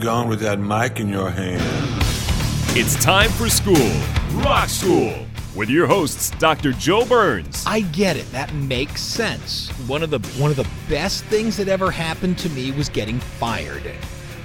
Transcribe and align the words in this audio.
Where 0.00 0.14
you 0.14 0.18
going 0.18 0.28
with 0.28 0.40
that 0.40 0.58
mic 0.58 1.00
in 1.00 1.08
your 1.08 1.30
hand? 1.30 1.62
It's 2.76 3.02
time 3.02 3.30
for 3.30 3.48
school, 3.48 3.90
Rock 4.42 4.68
School, 4.68 5.26
with 5.54 5.68
your 5.68 5.86
hosts, 5.86 6.30
Dr. 6.30 6.72
Joe 6.72 7.04
Burns. 7.04 7.64
I 7.66 7.80
get 7.80 8.16
it. 8.16 8.30
That 8.32 8.52
makes 8.54 9.02
sense. 9.02 9.68
One 9.88 10.02
of 10.02 10.10
the 10.10 10.18
one 10.40 10.50
of 10.50 10.56
the 10.56 10.68
best 10.88 11.24
things 11.24 11.56
that 11.56 11.68
ever 11.68 11.90
happened 11.90 12.38
to 12.38 12.48
me 12.50 12.72
was 12.72 12.88
getting 12.88 13.18
fired. 13.18 13.82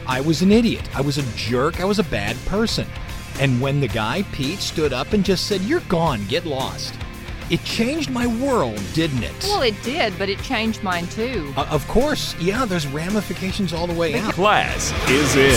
I 0.08 0.22
was 0.22 0.42
an 0.42 0.52
idiot. 0.52 0.90
I 0.96 1.02
was 1.02 1.18
a 1.18 1.24
jerk. 1.36 1.80
I 1.80 1.86
was 1.86 2.00
a 2.00 2.04
bad 2.04 2.36
person. 2.46 2.88
And 3.40 3.62
when 3.62 3.82
the 3.82 3.88
guy 3.88 4.24
Pete 4.32 4.60
stood 4.60 4.94
up 4.94 5.14
and 5.14 5.24
just 5.24 5.48
said, 5.48 5.62
"You're 5.62 5.82
gone. 5.82 6.26
Get 6.28 6.46
lost." 6.46 6.94
It 7.52 7.64
changed 7.64 8.10
my 8.10 8.26
world, 8.26 8.82
didn't 8.96 9.22
it? 9.22 9.44
Well, 9.44 9.62
it 9.62 9.76
did, 9.84 10.18
but 10.18 10.30
it 10.30 10.42
changed 10.42 10.82
mine 10.82 11.06
too. 11.08 11.54
Uh, 11.56 11.68
of 11.70 11.88
course. 11.88 12.36
Yeah, 12.40 12.66
there's 12.66 12.88
ramifications 12.88 13.72
all 13.72 13.86
the 13.86 13.94
way 13.94 14.16
out. 14.16 14.34
Class 14.34 14.92
is 15.10 15.36
in. 15.36 15.52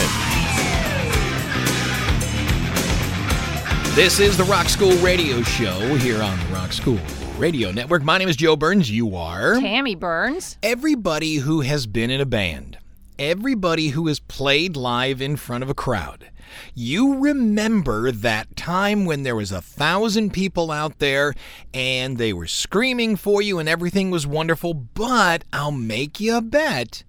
This 3.94 4.20
is 4.20 4.36
the 4.36 4.44
Rock 4.44 4.68
School 4.68 4.94
Radio 4.98 5.40
Show 5.42 5.80
here 5.96 6.22
on 6.22 6.38
the 6.38 6.44
Rock 6.54 6.74
School 6.74 7.00
Radio 7.38 7.72
Network. 7.72 8.02
My 8.02 8.18
name 8.18 8.28
is 8.28 8.36
Joe 8.36 8.54
Burns. 8.54 8.90
You 8.90 9.16
are. 9.16 9.58
Tammy 9.58 9.94
Burns. 9.94 10.58
Everybody 10.62 11.36
who 11.36 11.62
has 11.62 11.86
been 11.86 12.10
in 12.10 12.20
a 12.20 12.26
band, 12.26 12.76
everybody 13.18 13.88
who 13.88 14.08
has 14.08 14.20
played 14.20 14.76
live 14.76 15.22
in 15.22 15.36
front 15.36 15.64
of 15.64 15.70
a 15.70 15.74
crowd, 15.74 16.28
you 16.74 17.18
remember 17.18 18.12
that 18.12 18.56
time 18.56 19.04
when 19.04 19.22
there 19.22 19.36
was 19.36 19.52
a 19.52 19.62
thousand 19.62 20.32
people 20.32 20.70
out 20.70 20.98
there 20.98 21.34
and 21.72 22.16
they 22.16 22.32
were 22.32 22.46
screaming 22.46 23.16
for 23.16 23.42
you 23.42 23.58
and 23.58 23.68
everything 23.68 24.10
was 24.10 24.26
wonderful, 24.26 24.74
but 24.74 25.44
I'll 25.52 25.72
make 25.72 26.20
you 26.20 26.36
a 26.36 26.42
bet. 26.42 27.04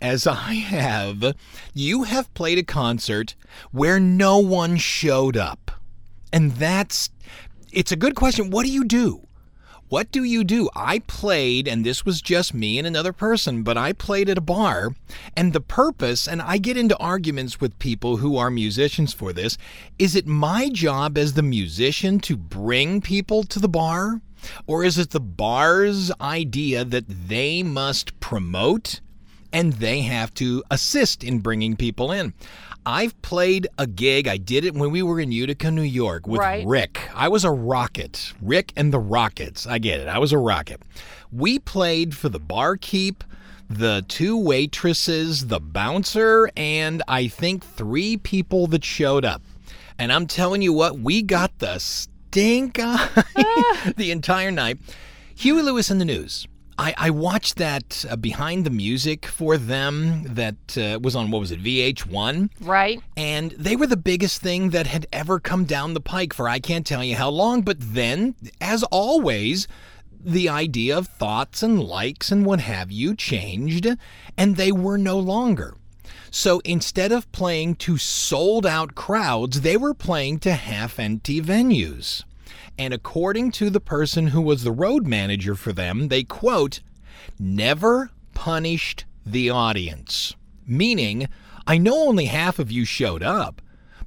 As 0.00 0.26
I 0.26 0.54
have, 0.54 1.34
you 1.74 2.02
have 2.02 2.34
played 2.34 2.58
a 2.58 2.64
concert 2.64 3.36
where 3.70 4.00
no 4.00 4.38
one 4.38 4.76
showed 4.76 5.36
up. 5.36 5.70
And 6.32 6.52
that's, 6.52 7.10
it's 7.70 7.92
a 7.92 7.96
good 7.96 8.16
question. 8.16 8.50
What 8.50 8.66
do 8.66 8.72
you 8.72 8.84
do? 8.84 9.28
What 9.92 10.10
do 10.10 10.24
you 10.24 10.42
do? 10.42 10.70
I 10.74 11.00
played, 11.00 11.68
and 11.68 11.84
this 11.84 12.02
was 12.02 12.22
just 12.22 12.54
me 12.54 12.78
and 12.78 12.86
another 12.86 13.12
person, 13.12 13.62
but 13.62 13.76
I 13.76 13.92
played 13.92 14.30
at 14.30 14.38
a 14.38 14.40
bar, 14.40 14.94
and 15.36 15.52
the 15.52 15.60
purpose, 15.60 16.26
and 16.26 16.40
I 16.40 16.56
get 16.56 16.78
into 16.78 16.96
arguments 16.96 17.60
with 17.60 17.78
people 17.78 18.16
who 18.16 18.38
are 18.38 18.48
musicians 18.48 19.12
for 19.12 19.34
this, 19.34 19.58
is 19.98 20.16
it 20.16 20.26
my 20.26 20.70
job 20.70 21.18
as 21.18 21.34
the 21.34 21.42
musician 21.42 22.20
to 22.20 22.38
bring 22.38 23.02
people 23.02 23.44
to 23.44 23.58
the 23.58 23.68
bar? 23.68 24.22
Or 24.66 24.82
is 24.82 24.96
it 24.96 25.10
the 25.10 25.20
bar's 25.20 26.10
idea 26.22 26.86
that 26.86 27.28
they 27.28 27.62
must 27.62 28.18
promote 28.18 29.02
and 29.52 29.74
they 29.74 30.00
have 30.00 30.32
to 30.36 30.64
assist 30.70 31.22
in 31.22 31.40
bringing 31.40 31.76
people 31.76 32.10
in? 32.10 32.32
I've 32.84 33.20
played 33.22 33.68
a 33.78 33.86
gig. 33.86 34.26
I 34.26 34.36
did 34.36 34.64
it 34.64 34.74
when 34.74 34.90
we 34.90 35.02
were 35.02 35.20
in 35.20 35.30
Utica, 35.30 35.70
New 35.70 35.82
York 35.82 36.26
with 36.26 36.40
Right. 36.40 36.66
Rick. 36.66 37.00
I 37.14 37.28
was 37.28 37.44
a 37.44 37.50
rocket. 37.50 38.32
Rick 38.42 38.72
and 38.76 38.92
the 38.92 38.98
Rockets. 38.98 39.66
I 39.66 39.78
get 39.78 40.00
it. 40.00 40.08
I 40.08 40.18
was 40.18 40.32
a 40.32 40.38
rocket. 40.38 40.82
We 41.30 41.58
played 41.58 42.16
for 42.16 42.28
the 42.28 42.40
barkeep, 42.40 43.22
the 43.70 44.04
two 44.08 44.36
waitresses, 44.36 45.46
the 45.46 45.60
bouncer, 45.60 46.50
and 46.56 47.02
I 47.06 47.28
think 47.28 47.64
three 47.64 48.16
people 48.16 48.66
that 48.68 48.84
showed 48.84 49.24
up. 49.24 49.42
And 49.98 50.12
I'm 50.12 50.26
telling 50.26 50.62
you 50.62 50.72
what, 50.72 50.98
we 50.98 51.22
got 51.22 51.58
the 51.60 51.78
stink 51.78 52.78
eye 52.82 53.08
the 53.96 54.10
entire 54.10 54.50
night. 54.50 54.78
Huey 55.36 55.62
Lewis 55.62 55.90
and 55.90 56.00
the 56.00 56.04
News. 56.04 56.46
I, 56.82 56.94
I 56.98 57.10
watched 57.10 57.58
that 57.58 58.04
uh, 58.10 58.16
behind 58.16 58.66
the 58.66 58.70
music 58.70 59.26
for 59.26 59.56
them 59.56 60.24
that 60.24 60.76
uh, 60.76 60.98
was 61.00 61.14
on, 61.14 61.30
what 61.30 61.38
was 61.38 61.52
it, 61.52 61.62
VH1? 61.62 62.50
Right? 62.60 63.00
And 63.16 63.52
they 63.52 63.76
were 63.76 63.86
the 63.86 63.96
biggest 63.96 64.42
thing 64.42 64.70
that 64.70 64.88
had 64.88 65.06
ever 65.12 65.38
come 65.38 65.64
down 65.64 65.94
the 65.94 66.00
pike 66.00 66.32
for 66.32 66.48
I 66.48 66.58
can't 66.58 66.84
tell 66.84 67.04
you 67.04 67.14
how 67.14 67.28
long. 67.28 67.62
But 67.62 67.76
then, 67.78 68.34
as 68.60 68.82
always, 68.90 69.68
the 70.20 70.48
idea 70.48 70.98
of 70.98 71.06
thoughts 71.06 71.62
and 71.62 71.80
likes 71.80 72.32
and 72.32 72.44
what 72.44 72.58
have 72.58 72.90
you 72.90 73.14
changed, 73.14 73.86
and 74.36 74.56
they 74.56 74.72
were 74.72 74.98
no 74.98 75.20
longer. 75.20 75.76
So 76.32 76.60
instead 76.64 77.12
of 77.12 77.30
playing 77.30 77.76
to 77.76 77.96
sold 77.96 78.66
out 78.66 78.96
crowds, 78.96 79.60
they 79.60 79.76
were 79.76 79.94
playing 79.94 80.40
to 80.40 80.54
half 80.54 80.98
empty 80.98 81.40
venues. 81.40 82.24
And 82.78 82.94
according 82.94 83.52
to 83.52 83.70
the 83.70 83.80
person 83.80 84.28
who 84.28 84.40
was 84.40 84.64
the 84.64 84.72
road 84.72 85.06
manager 85.06 85.54
for 85.54 85.72
them, 85.72 86.08
they 86.08 86.24
quote, 86.24 86.80
never 87.38 88.10
punished 88.34 89.04
the 89.24 89.50
audience. 89.50 90.34
Meaning, 90.66 91.28
I 91.66 91.78
know 91.78 92.08
only 92.08 92.26
half 92.26 92.58
of 92.58 92.72
you 92.72 92.84
showed 92.84 93.22
up, 93.22 93.60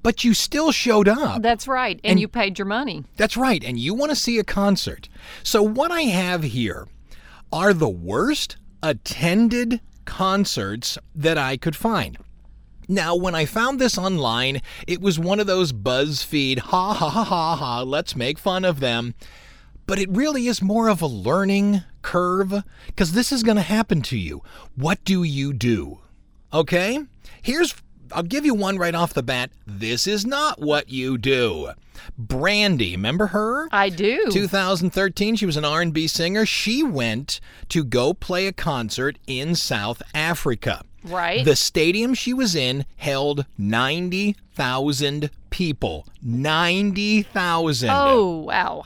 but 0.04 0.24
you 0.24 0.34
still 0.34 0.72
showed 0.72 1.08
up. 1.08 1.42
That's 1.42 1.68
right. 1.68 2.00
And, 2.04 2.12
And- 2.12 2.20
you 2.20 2.28
paid 2.28 2.58
your 2.60 2.66
money. 2.66 3.04
That's 3.18 3.38
right, 3.38 3.64
and 3.64 3.80
you 3.80 3.94
want 3.94 4.12
to 4.12 4.16
see 4.16 4.38
a 4.40 4.44
concert. 4.44 5.10
So, 5.44 5.64
what 5.64 5.92
I 5.92 6.02
have 6.02 6.44
here 6.44 6.88
are 7.52 7.74
the 7.74 7.90
worst 7.90 8.58
attended 8.84 9.80
concerts 10.06 10.98
that 11.16 11.38
I 11.38 11.58
could 11.58 11.76
find. 11.76 12.18
Now, 12.88 13.16
when 13.16 13.36
I 13.36 13.46
found 13.46 13.80
this 13.80 13.98
online, 13.98 14.62
it 14.88 15.02
was 15.02 15.20
one 15.20 15.40
of 15.40 15.48
those 15.48 15.74
BuzzFeed, 15.74 16.60
ha 16.60 16.94
ha 16.94 17.10
ha 17.10 17.24
ha 17.24 17.56
ha, 17.56 17.82
let's 17.82 18.16
make 18.16 18.38
fun 18.38 18.66
of 18.66 18.80
them. 18.80 19.16
But 19.88 20.00
it 20.00 20.10
really 20.10 20.48
is 20.48 20.62
more 20.62 20.88
of 20.88 21.02
a 21.02 21.08
learning 21.08 21.84
curve, 22.02 22.64
because 22.88 23.12
this 23.12 23.32
is 23.32 23.44
going 23.44 23.58
to 23.58 23.64
happen 23.64 24.02
to 24.04 24.18
you. 24.18 24.42
What 24.76 25.04
do 25.04 25.24
you 25.24 25.54
do? 25.54 26.00
Okay? 26.54 27.00
Here's 27.42 27.76
I'll 28.12 28.24
give 28.24 28.46
you 28.46 28.54
one 28.54 28.78
right 28.78 28.96
off 28.96 29.14
the 29.14 29.24
bat. 29.24 29.52
This 29.66 30.08
is 30.08 30.26
not 30.26 30.62
what 30.62 30.90
you 30.90 31.18
do. 31.18 31.72
Brandy, 32.18 32.92
remember 32.92 33.28
her? 33.28 33.68
I 33.72 33.90
do. 33.90 34.28
2013, 34.30 35.36
she 35.36 35.46
was 35.46 35.58
an 35.58 35.66
R&B 35.66 36.08
singer. 36.08 36.46
She 36.46 36.84
went 36.84 37.40
to 37.70 37.84
go 37.84 38.14
play 38.14 38.48
a 38.48 38.54
concert 38.54 39.18
in 39.28 39.56
South 39.56 40.02
Africa. 40.14 40.84
Right. 41.06 41.46
The 41.46 41.56
stadium 41.56 42.14
she 42.14 42.34
was 42.34 42.56
in 42.56 42.86
held 42.98 43.46
90,000 43.58 45.30
people. 45.50 46.08
90,000. 46.22 47.90
oh, 47.92 48.38
wow. 48.40 48.84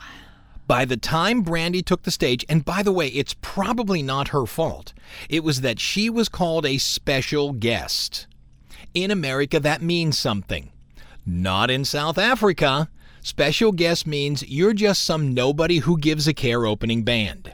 By 0.66 0.84
the 0.84 0.96
time 0.96 1.42
Brandy 1.42 1.82
took 1.82 2.04
the 2.04 2.12
stage, 2.12 2.44
and 2.48 2.64
by 2.64 2.84
the 2.84 2.92
way, 2.92 3.08
it's 3.08 3.34
probably 3.40 4.02
not 4.02 4.28
her 4.28 4.46
fault, 4.46 4.92
it 5.28 5.42
was 5.42 5.62
that 5.62 5.80
she 5.80 6.08
was 6.08 6.28
called 6.28 6.64
a 6.64 6.78
special 6.78 7.52
guest. 7.52 8.28
In 8.94 9.10
America, 9.10 9.58
that 9.58 9.82
means 9.82 10.16
something. 10.16 10.70
Not 11.26 11.70
in 11.70 11.84
South 11.84 12.18
Africa. 12.18 12.88
Special 13.20 13.72
guest 13.72 14.06
means 14.06 14.48
you're 14.48 14.72
just 14.72 15.04
some 15.04 15.34
nobody 15.34 15.78
who 15.78 15.98
gives 15.98 16.28
a 16.28 16.34
care 16.34 16.64
opening 16.64 17.02
band. 17.02 17.52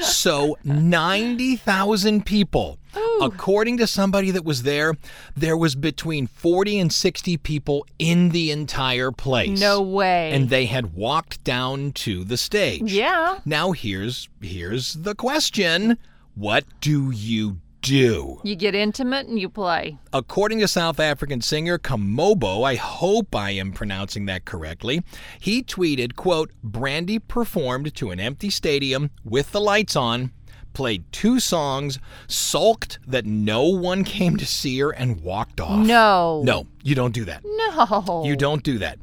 So 0.00 0.56
90,000 0.64 2.24
people. 2.24 2.78
According 3.20 3.78
to 3.78 3.86
somebody 3.86 4.30
that 4.30 4.44
was 4.44 4.62
there, 4.62 4.94
there 5.36 5.56
was 5.56 5.74
between 5.74 6.26
40 6.26 6.78
and 6.78 6.92
60 6.92 7.36
people 7.38 7.86
in 7.98 8.30
the 8.30 8.50
entire 8.50 9.10
place. 9.12 9.60
No 9.60 9.80
way. 9.82 10.32
And 10.32 10.48
they 10.50 10.66
had 10.66 10.94
walked 10.94 11.44
down 11.44 11.92
to 11.92 12.24
the 12.24 12.36
stage. 12.36 12.92
yeah. 12.92 13.38
Now 13.44 13.72
here's 13.72 14.28
here's 14.40 14.94
the 14.94 15.14
question. 15.14 15.98
What 16.34 16.64
do 16.80 17.10
you 17.10 17.58
do? 17.80 18.40
You 18.44 18.56
get 18.56 18.74
intimate 18.74 19.26
and 19.28 19.38
you 19.38 19.48
play. 19.48 19.98
According 20.12 20.58
to 20.60 20.68
South 20.68 20.98
African 21.00 21.40
singer 21.40 21.78
Kamobo, 21.78 22.64
I 22.66 22.74
hope 22.74 23.34
I 23.34 23.50
am 23.50 23.72
pronouncing 23.72 24.26
that 24.26 24.44
correctly, 24.44 25.02
he 25.40 25.62
tweeted, 25.62 26.16
quote, 26.16 26.50
Brandy 26.62 27.18
performed 27.18 27.94
to 27.96 28.10
an 28.10 28.20
empty 28.20 28.50
stadium 28.50 29.10
with 29.24 29.52
the 29.52 29.60
lights 29.60 29.94
on, 29.96 30.32
played 30.78 31.02
two 31.10 31.40
songs, 31.40 31.98
sulked 32.28 33.00
that 33.04 33.26
no 33.26 33.64
one 33.64 34.04
came 34.04 34.36
to 34.36 34.46
see 34.46 34.78
her, 34.78 34.90
and 34.90 35.20
walked 35.22 35.60
off. 35.60 35.84
No. 35.84 36.40
No, 36.44 36.68
you 36.84 36.94
don't 36.94 37.12
do 37.12 37.24
that. 37.24 37.42
No. 37.44 38.22
You 38.24 38.36
don't 38.36 38.62
do 38.62 38.78
that. 38.78 39.00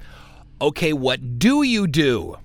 Okay, 0.61 0.93
what 0.93 1.37
do 1.37 1.63
you 1.63 1.85
do? 1.85 2.37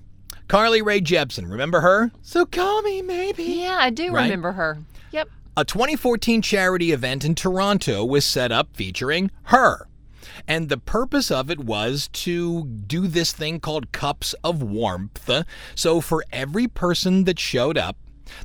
Carly 0.49 0.81
Rae 0.81 0.99
Jepsen, 0.99 1.49
remember 1.49 1.79
her? 1.79 2.11
So 2.21 2.45
call 2.45 2.81
me 2.81 3.01
maybe. 3.01 3.43
Yeah, 3.45 3.77
I 3.79 3.89
do 3.89 4.11
Right? 4.11 4.23
remember 4.23 4.51
her. 4.51 4.79
Yep. 5.13 5.29
A 5.55 5.63
2014 5.63 6.41
charity 6.41 6.91
event 6.91 7.23
in 7.23 7.33
Toronto 7.33 8.03
was 8.03 8.25
set 8.25 8.51
up 8.51 8.67
featuring 8.73 9.31
her. 9.43 9.87
And 10.45 10.67
the 10.67 10.77
purpose 10.77 11.31
of 11.31 11.49
it 11.49 11.59
was 11.61 12.09
to 12.13 12.65
do 12.65 13.07
this 13.07 13.31
thing 13.31 13.61
called 13.61 13.93
Cups 13.93 14.33
of 14.43 14.61
Warmth. 14.61 15.29
So 15.75 16.01
for 16.01 16.25
every 16.33 16.67
person 16.67 17.23
that 17.23 17.39
showed 17.39 17.77
up, 17.77 17.95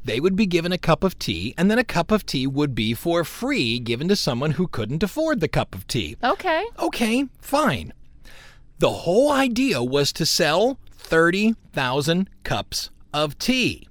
they 0.05 0.21
would 0.21 0.37
be 0.37 0.47
given 0.47 0.73
a 0.73 0.79
cup 0.79 1.05
of 1.05 1.19
tea, 1.19 1.55
and 1.57 1.71
then 1.71 1.79
a 1.79 1.85
cup 1.85 2.11
of 2.11 2.27
tea 2.27 2.47
would 2.47 2.75
be 2.75 2.95
for 2.95 3.25
free 3.25 3.79
given 3.79 4.09
to 4.09 4.17
someone 4.17 4.53
who 4.53 4.67
couldn't 4.67 5.03
afford 5.03 5.41
the 5.41 5.49
cup 5.49 5.75
of 5.75 5.87
tea. 5.87 6.17
Okay. 6.23 6.65
Okay, 6.79 7.27
fine. 7.41 7.93
The 8.79 8.91
whole 8.91 9.33
idea 9.33 9.83
was 9.83 10.13
to 10.15 10.27
sell 10.27 10.79
30,000 10.93 12.29
cups 12.43 12.91
of 13.15 13.39
tea. 13.39 13.89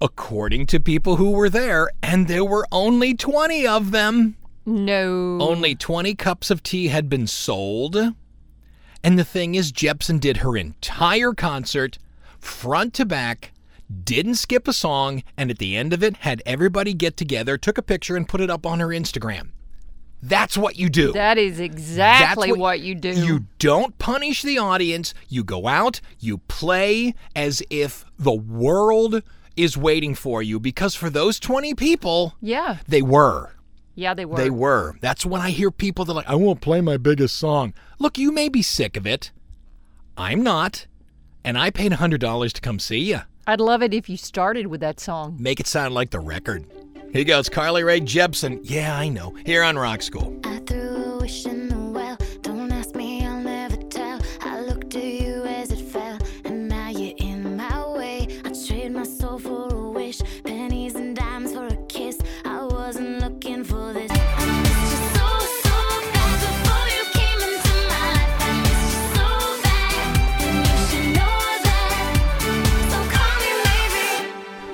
According 0.00 0.66
to 0.66 0.80
people 0.80 1.16
who 1.16 1.30
were 1.30 1.50
there, 1.50 1.90
and 2.02 2.26
there 2.26 2.44
were 2.44 2.66
only 2.72 3.14
20 3.14 3.66
of 3.66 3.90
them. 3.90 4.36
No. 4.64 5.38
Only 5.40 5.74
20 5.74 6.14
cups 6.14 6.50
of 6.50 6.62
tea 6.62 6.88
had 6.88 7.08
been 7.08 7.26
sold. 7.26 7.96
And 9.04 9.18
the 9.18 9.24
thing 9.24 9.54
is, 9.54 9.72
Jepsen 9.72 10.18
did 10.18 10.38
her 10.38 10.56
entire 10.56 11.32
concert, 11.32 11.98
front 12.38 12.94
to 12.94 13.04
back, 13.04 13.52
didn't 14.04 14.36
skip 14.36 14.68
a 14.68 14.72
song, 14.72 15.22
and 15.36 15.50
at 15.50 15.58
the 15.58 15.76
end 15.76 15.92
of 15.92 16.02
it, 16.02 16.18
had 16.18 16.42
everybody 16.46 16.94
get 16.94 17.16
together, 17.16 17.58
took 17.58 17.78
a 17.78 17.82
picture, 17.82 18.16
and 18.16 18.28
put 18.28 18.40
it 18.40 18.50
up 18.50 18.64
on 18.64 18.80
her 18.80 18.88
Instagram. 18.88 19.50
That's 20.22 20.56
what 20.56 20.76
you 20.76 20.90
do. 20.90 21.12
That 21.12 21.38
is 21.38 21.60
exactly 21.60 22.48
That's 22.48 22.58
what, 22.58 22.80
you 22.80 22.94
do. 22.94 23.10
You 23.10 23.46
don't 23.58 23.98
punish 23.98 24.42
the 24.42 24.58
audience. 24.58 25.14
You 25.28 25.44
go 25.44 25.66
out, 25.66 26.00
you 26.18 26.38
play 26.38 27.14
as 27.34 27.62
if 27.70 28.04
the 28.18 28.34
world 28.34 29.22
is 29.56 29.76
waiting 29.76 30.14
for 30.14 30.42
you 30.42 30.60
because 30.60 30.94
for 30.94 31.10
those 31.10 31.40
20 31.40 31.74
people, 31.74 32.34
yeah. 32.40 32.78
they 32.86 33.02
were. 33.02 33.54
Yeah, 33.94 34.14
they 34.14 34.24
were. 34.24 34.36
They 34.36 34.50
were. 34.50 34.96
That's 35.00 35.26
when 35.26 35.40
I 35.40 35.50
hear 35.50 35.70
people 35.70 36.04
that 36.04 36.12
are 36.12 36.16
like, 36.16 36.28
I 36.28 36.34
won't 36.34 36.60
play 36.60 36.80
my 36.80 36.96
biggest 36.96 37.36
song. 37.36 37.74
Look, 37.98 38.18
you 38.18 38.30
may 38.30 38.48
be 38.48 38.62
sick 38.62 38.96
of 38.96 39.06
it. 39.06 39.30
I'm 40.16 40.42
not. 40.42 40.86
And 41.44 41.58
I 41.58 41.70
paid 41.70 41.92
$100 41.92 42.52
to 42.52 42.60
come 42.60 42.78
see 42.78 43.00
you. 43.00 43.20
I'd 43.50 43.60
love 43.60 43.82
it 43.82 43.92
if 43.92 44.08
you 44.08 44.16
started 44.16 44.68
with 44.68 44.80
that 44.82 45.00
song. 45.00 45.36
Make 45.40 45.58
it 45.58 45.66
sound 45.66 45.92
like 45.92 46.10
the 46.10 46.20
record. 46.20 46.64
Here 47.12 47.24
goes 47.24 47.48
Carly 47.48 47.82
Rae 47.82 48.00
Jepsen. 48.00 48.60
Yeah, 48.62 48.96
I 48.96 49.08
know. 49.08 49.34
Here 49.44 49.64
on 49.64 49.76
Rock 49.76 50.02
School. 50.02 50.40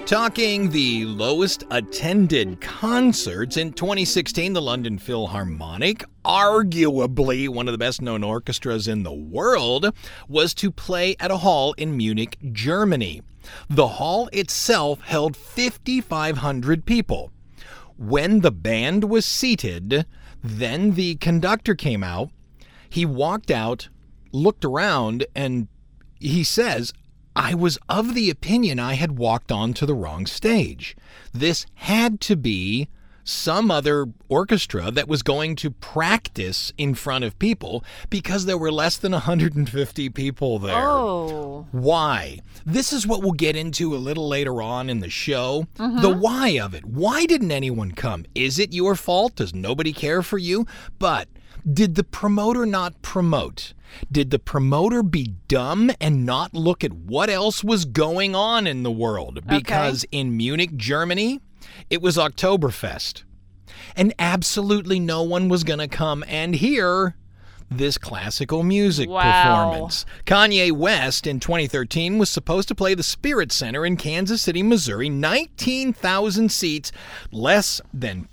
Talking 0.07 0.71
the 0.71 1.05
lowest 1.05 1.65
attended 1.73 2.61
concerts 2.61 3.57
in 3.57 3.73
2016, 3.73 4.53
the 4.53 4.63
London 4.63 4.99
Philharmonic, 4.99 6.05
arguably 6.25 7.49
one 7.49 7.67
of 7.67 7.73
the 7.73 7.79
best 7.79 8.01
known 8.01 8.23
orchestras 8.23 8.87
in 8.87 9.03
the 9.03 9.13
world, 9.13 9.93
was 10.29 10.55
to 10.55 10.71
play 10.71 11.17
at 11.19 11.33
a 11.33 11.39
hall 11.39 11.73
in 11.73 11.97
Munich, 11.97 12.39
Germany. 12.53 13.23
The 13.69 13.89
hall 13.89 14.29
itself 14.33 15.01
held 15.01 15.37
5,500 15.37 16.87
people. 16.87 17.33
When 17.97 18.43
the 18.43 18.53
band 18.53 19.11
was 19.11 19.27
seated, 19.27 20.07
then 20.41 20.93
the 20.93 21.17
conductor 21.17 21.75
came 21.75 22.05
out. 22.05 22.31
He 22.89 23.05
walked 23.05 23.51
out, 23.51 23.89
looked 24.31 24.65
around, 24.65 25.27
and 25.35 25.67
he 26.21 26.45
says, 26.45 26.93
I 27.37 27.53
was 27.53 27.79
of 27.89 28.15
the 28.15 28.31
opinion 28.31 28.81
I 28.81 28.95
had 28.95 29.19
walked 29.19 29.53
onto 29.53 29.85
the 29.85 29.95
wrong 29.95 30.25
stage. 30.25 30.97
This 31.35 31.67
had 31.75 32.21
to 32.23 32.35
be 32.35 32.89
some 33.25 33.71
other 33.71 34.07
orchestra 34.29 34.91
that 34.93 35.09
was 35.09 35.23
going 35.23 35.57
to 35.57 35.71
practice 35.71 36.73
in 36.79 36.95
front 36.95 37.25
of 37.25 37.39
people 37.39 37.85
because 38.09 38.47
there 38.47 38.57
were 38.57 38.73
less 38.73 38.97
than 38.97 39.13
150 39.13 40.09
people 40.11 40.59
there. 40.61 40.77
Oh. 40.77 41.67
Why? 41.73 42.39
This 42.65 42.93
is 42.93 43.07
what 43.07 43.23
we'll 43.23 43.33
get 43.33 43.57
into 43.57 43.95
a 43.95 43.99
little 43.99 44.29
later 44.29 44.63
on 44.63 44.89
in 44.89 45.01
the 45.01 45.11
show. 45.11 45.67
Mm-hmm. 45.77 46.01
The 46.01 46.17
why 46.17 46.51
of 46.51 46.73
it. 46.73 46.85
Why 46.87 47.27
didn't 47.27 47.53
anyone 47.53 47.93
come? 47.93 48.25
Is 48.35 48.59
it 48.59 48.73
your 48.73 48.95
fault? 48.95 49.35
Does 49.35 49.55
nobody 49.55 49.93
care 49.93 50.23
for 50.23 50.39
you? 50.39 50.67
But 50.99 51.29
did 51.71 51.95
the 51.95 52.05
promoter 52.05 52.65
not 52.67 53.03
promote? 53.03 53.73
Did 54.11 54.31
the 54.31 54.39
promoter 54.39 55.03
be 55.03 55.35
dumb 55.49 55.91
and 56.01 56.27
not 56.27 56.55
look 56.55 56.85
at 56.85 56.93
what 56.93 57.31
else 57.31 57.65
was 57.65 57.85
going 57.85 58.35
on 58.35 58.67
in 58.67 58.83
the 58.83 58.91
world? 58.91 59.47
Because 59.47 60.05
in 60.13 60.37
Munich, 60.37 60.77
Germany, 60.77 61.41
it 61.91 62.03
was 62.03 62.17
Oktoberfest. 62.17 63.23
And 63.97 64.13
absolutely 64.19 65.01
no 65.01 65.23
one 65.23 65.49
was 65.49 65.65
going 65.65 65.79
to 65.79 65.89
come 65.89 66.25
and 66.29 66.55
hear 66.55 67.17
this 67.71 67.99
classical 67.99 68.63
music 68.63 69.09
Wow. 69.09 69.23
performance. 69.71 70.07
Kanye 70.25 70.71
West 70.71 71.27
in 71.27 71.41
2013 71.41 72.17
was 72.19 72.31
supposed 72.31 72.69
to 72.69 72.75
play 72.77 72.95
the 72.95 73.03
Sprint 73.03 73.51
Center 73.53 73.85
in 73.85 73.97
Kansas 73.97 74.41
City, 74.43 74.63
Missouri, 74.63 75.09
19,000 75.09 76.51
seats, 76.53 76.93
less 77.33 77.81
than 77.93 78.29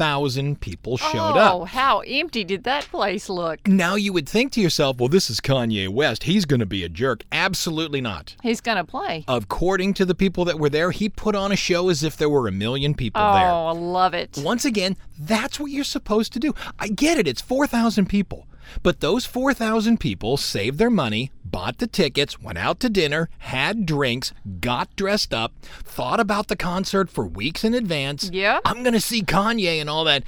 4,000 0.00 0.58
people 0.62 0.96
showed 0.96 1.36
oh, 1.36 1.38
up. 1.38 1.54
Oh, 1.54 1.64
how 1.66 2.00
empty 2.00 2.42
did 2.42 2.64
that 2.64 2.84
place 2.84 3.28
look? 3.28 3.68
Now 3.68 3.96
you 3.96 4.14
would 4.14 4.26
think 4.26 4.50
to 4.52 4.60
yourself, 4.60 4.98
well, 4.98 5.10
this 5.10 5.28
is 5.28 5.42
Kanye 5.42 5.90
West. 5.90 6.22
He's 6.22 6.46
going 6.46 6.60
to 6.60 6.66
be 6.66 6.84
a 6.84 6.88
jerk. 6.88 7.22
Absolutely 7.30 8.00
not. 8.00 8.34
He's 8.42 8.62
going 8.62 8.78
to 8.78 8.84
play. 8.84 9.26
According 9.28 9.92
to 9.94 10.06
the 10.06 10.14
people 10.14 10.46
that 10.46 10.58
were 10.58 10.70
there, 10.70 10.90
he 10.90 11.10
put 11.10 11.34
on 11.34 11.52
a 11.52 11.56
show 11.56 11.90
as 11.90 12.02
if 12.02 12.16
there 12.16 12.30
were 12.30 12.48
a 12.48 12.52
million 12.52 12.94
people 12.94 13.20
Oh, 13.20 13.34
there. 13.34 13.50
Oh, 13.50 13.66
I 13.66 13.72
love 13.72 14.14
it. 14.14 14.38
Once 14.42 14.64
again, 14.64 14.96
that's 15.18 15.60
what 15.60 15.70
you're 15.70 15.84
supposed 15.84 16.32
to 16.32 16.38
do. 16.38 16.54
I 16.78 16.88
get 16.88 17.18
it, 17.18 17.28
it's 17.28 17.42
4,000 17.42 18.06
people. 18.06 18.46
But 18.82 19.00
those 19.00 19.26
4,000 19.26 19.98
people 19.98 20.36
saved 20.36 20.78
their 20.78 20.90
money, 20.90 21.30
bought 21.44 21.78
the 21.78 21.86
tickets, 21.86 22.40
went 22.40 22.58
out 22.58 22.80
to 22.80 22.88
dinner, 22.88 23.28
had 23.38 23.86
drinks, 23.86 24.32
got 24.60 24.94
dressed 24.96 25.34
up, 25.34 25.52
thought 25.62 26.20
about 26.20 26.48
the 26.48 26.56
concert 26.56 27.10
for 27.10 27.26
weeks 27.26 27.64
in 27.64 27.74
advance. 27.74 28.30
Yeah. 28.32 28.60
I'm 28.64 28.82
going 28.82 28.94
to 28.94 29.00
see 29.00 29.22
Kanye 29.22 29.80
and 29.80 29.90
all 29.90 30.04
that. 30.04 30.24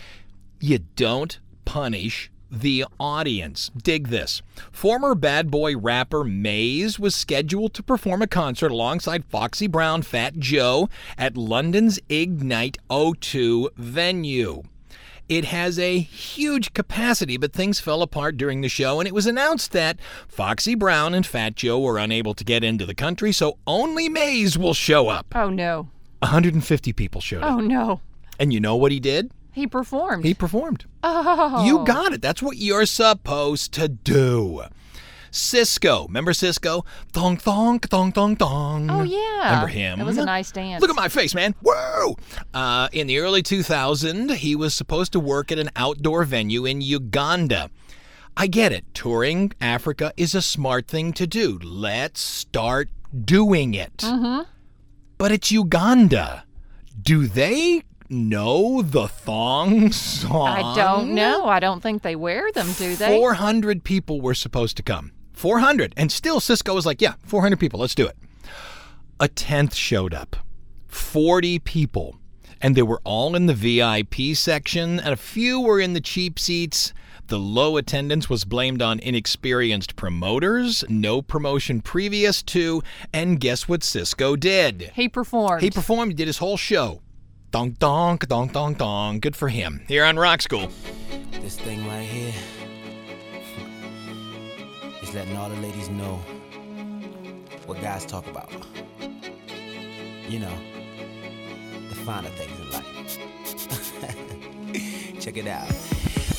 You 0.60 0.80
don't 0.96 1.38
punish 1.64 2.30
the 2.52 2.84
audience. 3.00 3.70
Dig 3.76 4.08
this. 4.08 4.42
Former 4.70 5.14
bad 5.14 5.50
boy 5.50 5.76
rapper 5.76 6.22
Mase 6.22 6.98
was 6.98 7.14
scheduled 7.16 7.72
to 7.74 7.82
perform 7.82 8.20
a 8.20 8.26
concert 8.26 8.70
alongside 8.70 9.24
Foxy 9.24 9.66
Brown, 9.66 10.02
Fat 10.02 10.38
Joe 10.38 10.90
at 11.16 11.36
London's 11.36 11.98
Ignite 12.10 12.76
O2 12.90 13.70
venue. 13.76 14.62
It 15.32 15.46
has 15.46 15.78
a 15.78 15.98
huge 15.98 16.74
capacity, 16.74 17.38
but 17.38 17.54
things 17.54 17.80
fell 17.80 18.02
apart 18.02 18.36
during 18.36 18.60
the 18.60 18.68
show, 18.68 19.00
and 19.00 19.06
it 19.08 19.14
was 19.14 19.26
announced 19.26 19.72
that 19.72 19.98
Foxy 20.28 20.74
Brown 20.74 21.14
and 21.14 21.24
Fat 21.24 21.56
Joe 21.56 21.80
were 21.80 21.96
unable 21.96 22.34
to 22.34 22.44
get 22.44 22.62
into 22.62 22.84
the 22.84 22.94
country, 22.94 23.32
so 23.32 23.56
only 23.66 24.10
Mase 24.10 24.58
will 24.58 24.74
show 24.74 25.08
up. 25.08 25.26
Oh, 25.34 25.48
no. 25.48 25.88
150 26.18 26.92
people 26.92 27.22
showed 27.22 27.42
up. 27.42 27.52
Oh, 27.54 27.60
no. 27.60 28.02
And 28.38 28.52
you 28.52 28.60
know 28.60 28.76
what 28.76 28.92
he 28.92 29.00
did? 29.00 29.30
He 29.52 29.66
performed. 29.66 30.24
He 30.26 30.34
performed. 30.34 30.84
oh. 31.02 31.64
You 31.64 31.82
got 31.86 32.12
it. 32.12 32.20
That's 32.20 32.42
what 32.42 32.58
you're 32.58 32.84
supposed 32.84 33.72
to 33.72 33.88
do. 33.88 34.64
Sisqó. 35.32 36.06
Remember 36.08 36.32
Sisqó? 36.32 36.84
Thong 37.12 37.38
thong 37.38 37.80
thong 37.80 38.12
thong 38.12 38.36
thong. 38.36 38.90
Oh, 38.90 39.02
yeah. 39.02 39.46
Remember 39.46 39.66
him? 39.66 40.00
It 40.00 40.04
was 40.04 40.18
a 40.18 40.24
nice 40.24 40.52
dance. 40.52 40.80
Look 40.80 40.90
at 40.90 40.96
my 40.96 41.08
face, 41.08 41.34
man. 41.34 41.54
Whoa! 41.62 42.16
Uh, 42.52 42.88
in 42.92 43.06
the 43.06 43.18
early 43.18 43.42
2000s, 43.42 44.34
he 44.36 44.54
was 44.54 44.74
supposed 44.74 45.12
to 45.12 45.20
work 45.20 45.50
at 45.50 45.58
an 45.58 45.70
outdoor 45.74 46.24
venue 46.24 46.66
in 46.66 46.82
Uganda. 46.82 47.70
I 48.36 48.46
get 48.46 48.72
it. 48.72 48.84
Touring 48.94 49.52
Africa 49.60 50.12
is 50.16 50.34
a 50.34 50.42
smart 50.42 50.86
thing 50.86 51.12
to 51.14 51.26
do. 51.26 51.58
Let's 51.62 52.20
start 52.20 52.90
doing 53.24 53.74
it. 53.74 53.98
Mm-hmm. 53.98 54.42
But 55.18 55.32
it's 55.32 55.50
Uganda. 55.50 56.44
Do 57.00 57.26
they 57.26 57.82
know 58.08 58.82
the 58.82 59.08
thong 59.08 59.92
song? 59.92 60.48
I 60.48 60.74
don't 60.76 61.14
know. 61.14 61.46
I 61.46 61.58
don't 61.58 61.82
think 61.82 62.02
they 62.02 62.16
wear 62.16 62.50
them, 62.52 62.72
do 62.74 62.96
they? 62.96 63.18
400 63.18 63.82
people 63.82 64.20
were 64.20 64.34
supposed 64.34 64.76
to 64.76 64.82
come. 64.82 65.12
400. 65.32 65.94
And 65.96 66.10
still, 66.12 66.40
Sisqó 66.40 66.74
was 66.74 66.86
like, 66.86 67.00
yeah, 67.00 67.14
400 67.24 67.58
people, 67.58 67.80
let's 67.80 67.94
do 67.94 68.06
it. 68.06 68.16
A 69.20 69.28
tenth 69.28 69.74
showed 69.74 70.14
up. 70.14 70.36
40 70.88 71.58
people. 71.60 72.18
and 72.60 72.76
they 72.76 72.82
were 72.82 73.00
all 73.02 73.34
in 73.34 73.46
the 73.46 73.54
VIP 73.54 74.36
section, 74.36 75.00
and 75.00 75.12
a 75.12 75.16
few 75.16 75.60
were 75.60 75.80
in 75.80 75.94
the 75.94 76.00
cheap 76.00 76.38
seats. 76.38 76.92
The 77.26 77.38
low 77.38 77.76
attendance 77.76 78.28
was 78.30 78.44
blamed 78.44 78.80
on 78.80 79.00
inexperienced 79.00 79.96
promoters, 79.96 80.84
no 80.88 81.22
promotion 81.22 81.80
previous 81.80 82.40
to, 82.44 82.82
and 83.12 83.40
guess 83.40 83.66
what 83.68 83.80
Sisqó 83.80 84.38
did? 84.38 84.92
He 84.94 85.08
performed. 85.08 85.62
He 85.62 85.70
performed, 85.72 86.12
he 86.12 86.16
did 86.16 86.28
his 86.28 86.38
whole 86.38 86.56
show. 86.56 87.00
Donk 87.50 87.78
donk, 87.80 88.28
donk 88.28 88.52
donk 88.52 88.78
donk. 88.78 89.22
Good 89.22 89.34
for 89.34 89.48
him. 89.48 89.82
Here 89.88 90.04
on 90.04 90.16
Rock 90.16 90.40
School. 90.42 90.70
This 91.40 91.58
thing 91.58 91.84
right 91.88 92.06
here 92.06 92.32
is 95.12 95.16
letting 95.16 95.36
all 95.36 95.48
the 95.48 95.56
ladies 95.56 95.88
know 95.90 96.16
what 97.66 97.80
guys 97.80 98.06
talk 98.06 98.26
about. 98.26 98.50
You 100.28 100.38
know, 100.40 100.54
the 101.88 101.94
finer 101.94 102.28
things 102.30 102.58
in 102.60 102.70
life. 102.70 103.18
Check 105.20 105.36
it 105.36 105.46
out. 105.46 105.68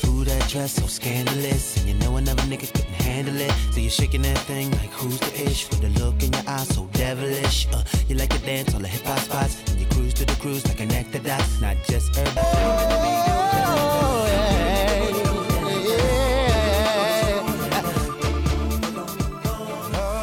Ooh, 0.06 0.24
that 0.24 0.48
dress 0.48 0.72
so 0.72 0.86
scandalous. 0.86 1.76
And 1.78 1.88
you 1.88 1.94
know 1.94 2.16
another 2.16 2.42
nigga 2.44 2.72
couldn't 2.72 2.94
handle 2.94 3.40
it. 3.40 3.52
So 3.72 3.80
you're 3.80 3.90
shaking 3.90 4.22
that 4.22 4.38
thing 4.38 4.70
like 4.72 4.90
who's 4.90 5.18
the 5.20 5.50
ish? 5.50 5.68
With 5.70 5.80
the 5.80 5.90
look 6.00 6.22
in 6.22 6.32
your 6.32 6.42
eyes 6.46 6.68
so 6.68 6.88
devilish. 6.92 7.68
Uh, 7.72 7.84
you 8.08 8.16
like 8.16 8.30
to 8.30 8.38
dance 8.40 8.74
on 8.74 8.82
the 8.82 8.88
hip 8.88 9.04
hop 9.04 9.18
spots. 9.18 9.62
And 9.70 9.80
you 9.80 9.86
cruise 9.86 10.14
to 10.14 10.24
the 10.24 10.34
cruise 10.34 10.66
like 10.66 10.80
an 10.80 10.92
actor 10.92 11.20
dots. 11.20 11.60
Not 11.60 11.76
just 11.84 12.16
urban. 12.18 13.43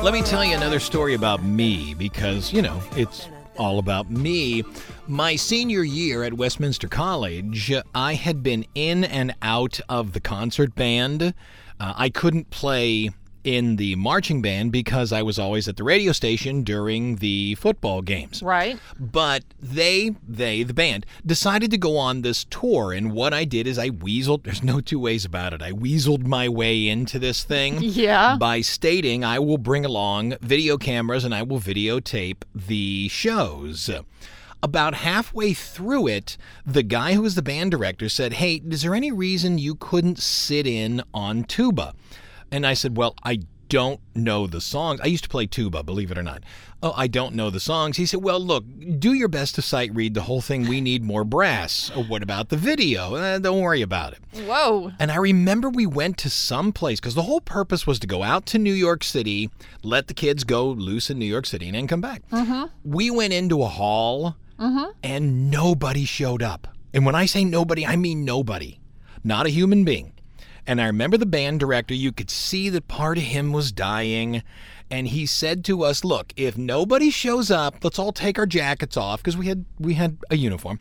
Let 0.04 0.14
me 0.14 0.24
tell 0.24 0.44
you 0.44 0.56
another 0.56 0.80
story 0.80 1.14
about 1.14 1.44
me 1.44 1.94
because, 1.94 2.52
you 2.52 2.64
know, 2.64 2.82
it's 2.96 3.30
all 3.56 3.78
about 3.78 4.10
me. 4.10 4.64
My 5.08 5.36
senior 5.36 5.84
year 5.84 6.24
at 6.24 6.34
Westminster 6.34 6.88
College, 6.88 7.72
I 7.94 8.16
had 8.16 8.42
been 8.42 8.66
in 8.74 9.04
and 9.04 9.36
out 9.44 9.80
of 9.88 10.14
the 10.14 10.20
concert 10.20 10.74
band. 10.74 11.36
Uh, 11.80 11.94
I 11.96 12.10
couldn't 12.10 12.50
play 12.50 13.12
in 13.44 13.76
the 13.78 13.96
marching 13.96 14.42
band 14.42 14.72
because 14.72 15.12
I 15.12 15.22
was 15.22 15.40
always 15.40 15.68
at 15.68 15.78
the 15.78 15.84
radio 15.84 16.12
station 16.12 16.64
during 16.64 17.16
the 17.18 17.56
football 17.56 18.02
games. 18.02 18.44
right. 18.44 18.78
But 19.00 19.44
they, 19.60 20.16
they, 20.28 20.64
the 20.64 20.74
band, 20.74 21.06
decided 21.26 21.72
to 21.72 21.78
go 21.78 21.98
on 21.98 22.22
this 22.22 22.44
tour. 22.50 22.94
And 22.94 23.12
what 23.12 23.34
I 23.34 23.46
did 23.46 23.66
is 23.68 23.78
I 23.80 23.90
weaseled, 23.90 24.44
there's 24.44 24.64
no 24.64 24.80
two 24.82 25.00
ways 25.00 25.26
about 25.26 25.54
it. 25.54 25.62
I 25.62 25.72
weaseled 25.72 26.26
my 26.26 26.48
way 26.50 26.88
into 26.88 27.18
this 27.20 27.44
thing 27.44 27.78
Yeah. 27.82 28.38
by 28.38 28.62
stating 28.62 29.24
I 29.24 29.40
will 29.40 29.58
bring 29.58 29.86
along 29.86 30.36
video 30.42 30.78
cameras 30.78 31.24
and 31.26 31.34
I 31.34 31.44
will 31.44 31.60
videotape 31.60 32.44
the 32.54 33.08
shows. 33.08 33.90
About 34.64 34.94
halfway 34.94 35.54
through 35.56 36.08
it, 36.08 36.38
the 36.66 36.84
guy 36.84 37.14
who 37.16 37.24
was 37.24 37.34
the 37.34 37.42
band 37.42 37.72
director 37.72 38.08
said, 38.10 38.34
Hey, 38.34 38.62
is 38.70 38.84
there 38.84 38.94
any 38.94 39.12
reason 39.12 39.58
you 39.58 39.74
couldn't 39.74 40.20
sit 40.20 40.68
in 40.68 41.02
on 41.16 41.44
tuba? 41.46 41.96
And 42.52 42.66
I 42.66 42.74
said, 42.74 42.98
Well, 42.98 43.16
I 43.24 43.40
don't 43.70 44.02
know 44.14 44.48
the 44.48 44.60
songs. 44.60 45.00
I 45.02 45.06
used 45.08 45.24
to 45.24 45.30
play 45.30 45.46
tuba, 45.46 45.82
believe 45.82 46.12
it 46.12 46.18
or 46.18 46.24
not. 46.24 46.44
Oh, 46.84 46.94
I 46.98 47.08
don't 47.08 47.36
know 47.36 47.50
the 47.50 47.60
songs. 47.62 47.96
He 47.96 48.06
said, 48.06 48.22
Well, 48.22 48.40
look, 48.40 48.66
do 49.00 49.14
your 49.14 49.30
best 49.30 49.56
to 49.56 49.62
sight 49.62 49.96
read 49.96 50.14
the 50.14 50.24
whole 50.24 50.42
thing. 50.42 50.68
We 50.68 50.82
need 50.82 51.04
more 51.06 51.24
brass. 51.24 51.90
Oh, 51.96 52.04
what 52.04 52.22
about 52.22 52.50
the 52.50 52.58
video? 52.58 53.16
"Eh, 53.16 53.38
don't 53.40 53.62
worry 53.62 53.82
about 53.82 54.14
it. 54.14 54.20
Whoa. 54.46 54.92
And 55.00 55.10
I 55.12 55.16
remember 55.16 55.70
we 55.70 55.86
went 55.86 56.18
to 56.20 56.30
some 56.30 56.74
place 56.74 57.00
because 57.00 57.16
the 57.16 57.22
whole 57.22 57.40
purpose 57.40 57.88
was 57.88 57.98
to 58.00 58.08
go 58.08 58.24
out 58.24 58.46
to 58.48 58.60
New 58.60 58.74
York 58.74 59.04
City, 59.06 59.50
let 59.84 60.08
the 60.08 60.14
kids 60.14 60.44
go 60.44 60.68
loose 60.70 61.10
in 61.10 61.18
New 61.18 61.26
York 61.26 61.46
City, 61.46 61.68
and 61.68 61.76
then 61.76 61.88
come 61.88 62.02
back. 62.02 62.24
We 62.84 63.10
went 63.10 63.32
into 63.32 63.62
a 63.64 63.68
hall 63.68 64.36
and 65.02 65.50
nobody 65.50 66.04
showed 66.04 66.44
up. 66.44 66.68
And 66.94 67.06
when 67.06 67.16
I 67.16 67.26
say 67.26 67.46
nobody, 67.46 67.86
I 67.86 67.96
mean 67.96 68.26
nobody, 68.26 68.80
not 69.24 69.46
a 69.46 69.50
human 69.50 69.86
being. 69.86 70.12
And 70.68 70.80
I 70.82 70.86
remember 70.86 71.18
the 71.18 71.26
band 71.26 71.60
director, 71.60 71.94
you 71.94 72.12
could 72.12 72.30
see 72.30 72.70
that 72.70 72.88
part 72.88 73.18
of 73.18 73.24
him 73.24 73.52
was 73.52 73.72
dying. 73.72 74.44
And 74.90 75.08
he 75.08 75.26
said 75.26 75.64
to 75.66 75.84
us, 75.84 76.04
"Look, 76.04 76.34
if 76.36 76.58
nobody 76.58 77.10
shows 77.10 77.50
up, 77.50 77.76
let's 77.84 77.98
all 77.98 78.12
take 78.12 78.38
our 78.38 78.46
jackets 78.46 78.98
off 78.98 79.22
because 79.24 79.38
we 79.38 79.48
had 79.48 79.66
we 79.80 79.94
had 79.94 80.18
a 80.30 80.38
uniform. 80.38 80.80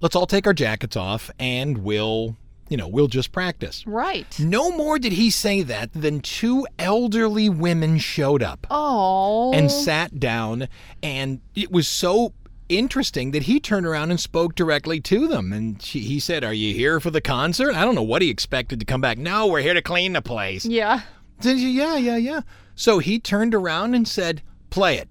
Let's 0.00 0.14
all 0.14 0.26
take 0.26 0.46
our 0.46 0.54
jackets 0.54 0.96
off 0.96 1.28
and 1.40 1.78
we'll, 1.78 2.36
you 2.68 2.76
know, 2.76 2.86
we'll 2.86 3.08
just 3.08 3.32
practice." 3.32 3.84
Right. 3.86 4.38
No 4.38 4.70
more 4.70 4.98
did 5.00 5.12
he 5.12 5.28
say 5.28 5.62
that 5.62 5.92
than 5.92 6.20
two 6.20 6.66
elderly 6.78 7.48
women 7.48 7.98
showed 7.98 8.42
up 8.44 8.64
Oh. 8.70 9.52
and 9.52 9.70
sat 9.72 10.20
down 10.20 10.68
and 11.02 11.40
it 11.56 11.72
was 11.72 11.88
so 11.88 12.32
interesting 12.68 13.30
that 13.32 13.44
he 13.44 13.60
turned 13.60 13.86
around 13.86 14.10
and 14.10 14.20
spoke 14.20 14.54
directly 14.54 15.00
to 15.02 15.26
them. 15.28 15.52
And 15.52 15.80
she, 15.82 16.00
he 16.00 16.20
said 16.20 16.44
are 16.44 16.52
you 16.52 16.74
here 16.74 17.00
for 17.00 17.10
the 17.10 17.20
concert? 17.20 17.74
I 17.74 17.84
don't 17.84 17.94
know 17.94 18.02
what 18.02 18.22
he 18.22 18.28
expected 18.30 18.78
to 18.80 18.86
come 18.86 19.00
back. 19.00 19.18
No 19.18 19.46
we're 19.46 19.62
here 19.62 19.74
to 19.74 19.82
clean 19.82 20.12
the 20.12 20.22
place. 20.22 20.64
Yeah. 20.64 21.00
Yeah 21.42 21.96
yeah 21.96 22.16
yeah. 22.16 22.40
So 22.74 22.98
he 22.98 23.18
turned 23.18 23.54
around 23.54 23.94
and 23.94 24.06
said 24.06 24.42
play 24.70 24.98
it. 24.98 25.08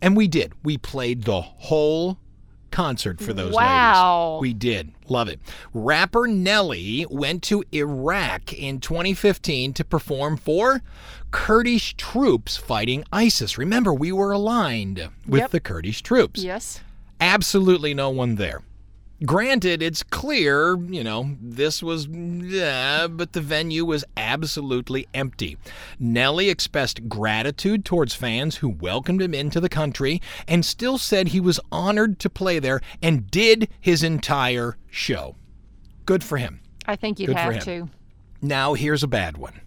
And 0.00 0.16
we 0.16 0.28
did. 0.28 0.52
We 0.62 0.78
played 0.78 1.24
the 1.24 1.40
whole 1.40 2.18
concert 2.70 3.18
for 3.20 3.32
those 3.32 3.54
Wow. 3.54 4.34
ladies 4.34 4.40
we 4.42 4.52
did. 4.54 4.92
Love 5.08 5.28
it. 5.28 5.40
Rapper 5.72 6.26
nelly 6.28 7.06
went 7.10 7.42
to 7.44 7.64
iraq 7.72 8.52
in 8.52 8.78
2015 8.78 9.72
to 9.72 9.84
perform 9.84 10.36
for 10.36 10.82
kurdish 11.30 11.94
troops 11.96 12.56
fighting 12.58 13.04
isis. 13.10 13.56
Remember 13.58 13.92
we 13.94 14.12
were 14.12 14.32
aligned 14.32 15.08
with 15.26 15.40
Yep. 15.40 15.50
the 15.50 15.60
kurdish 15.60 16.02
troops. 16.02 16.42
Yes. 16.42 16.80
Absolutely 17.20 17.94
no 17.94 18.10
one 18.10 18.36
there. 18.36 18.62
Granted, 19.26 19.82
it's 19.82 20.04
clear, 20.04 20.78
you 20.78 21.02
know, 21.02 21.34
this 21.42 21.82
was, 21.82 22.06
yeah, 22.06 23.08
but 23.08 23.32
the 23.32 23.40
venue 23.40 23.84
was 23.84 24.04
absolutely 24.16 25.08
empty. 25.12 25.58
Nelly 25.98 26.48
expressed 26.48 27.08
gratitude 27.08 27.84
towards 27.84 28.14
fans 28.14 28.56
who 28.56 28.68
welcomed 28.68 29.20
him 29.20 29.34
into 29.34 29.58
the 29.58 29.68
country 29.68 30.22
and 30.46 30.64
still 30.64 30.98
said 30.98 31.28
he 31.28 31.40
was 31.40 31.58
honored 31.72 32.20
to 32.20 32.30
play 32.30 32.60
there 32.60 32.80
and 33.02 33.28
did 33.28 33.68
his 33.80 34.04
entire 34.04 34.76
show. 34.88 35.34
Good 36.06 36.22
for 36.22 36.36
him. 36.38 36.60
I 36.86 36.94
think 36.94 37.18
you'd 37.18 37.26
Good 37.26 37.36
have 37.36 37.64
to. 37.64 37.88
Now, 38.40 38.74
here's 38.74 39.02
a 39.02 39.08
bad 39.08 39.36
one. 39.36 39.60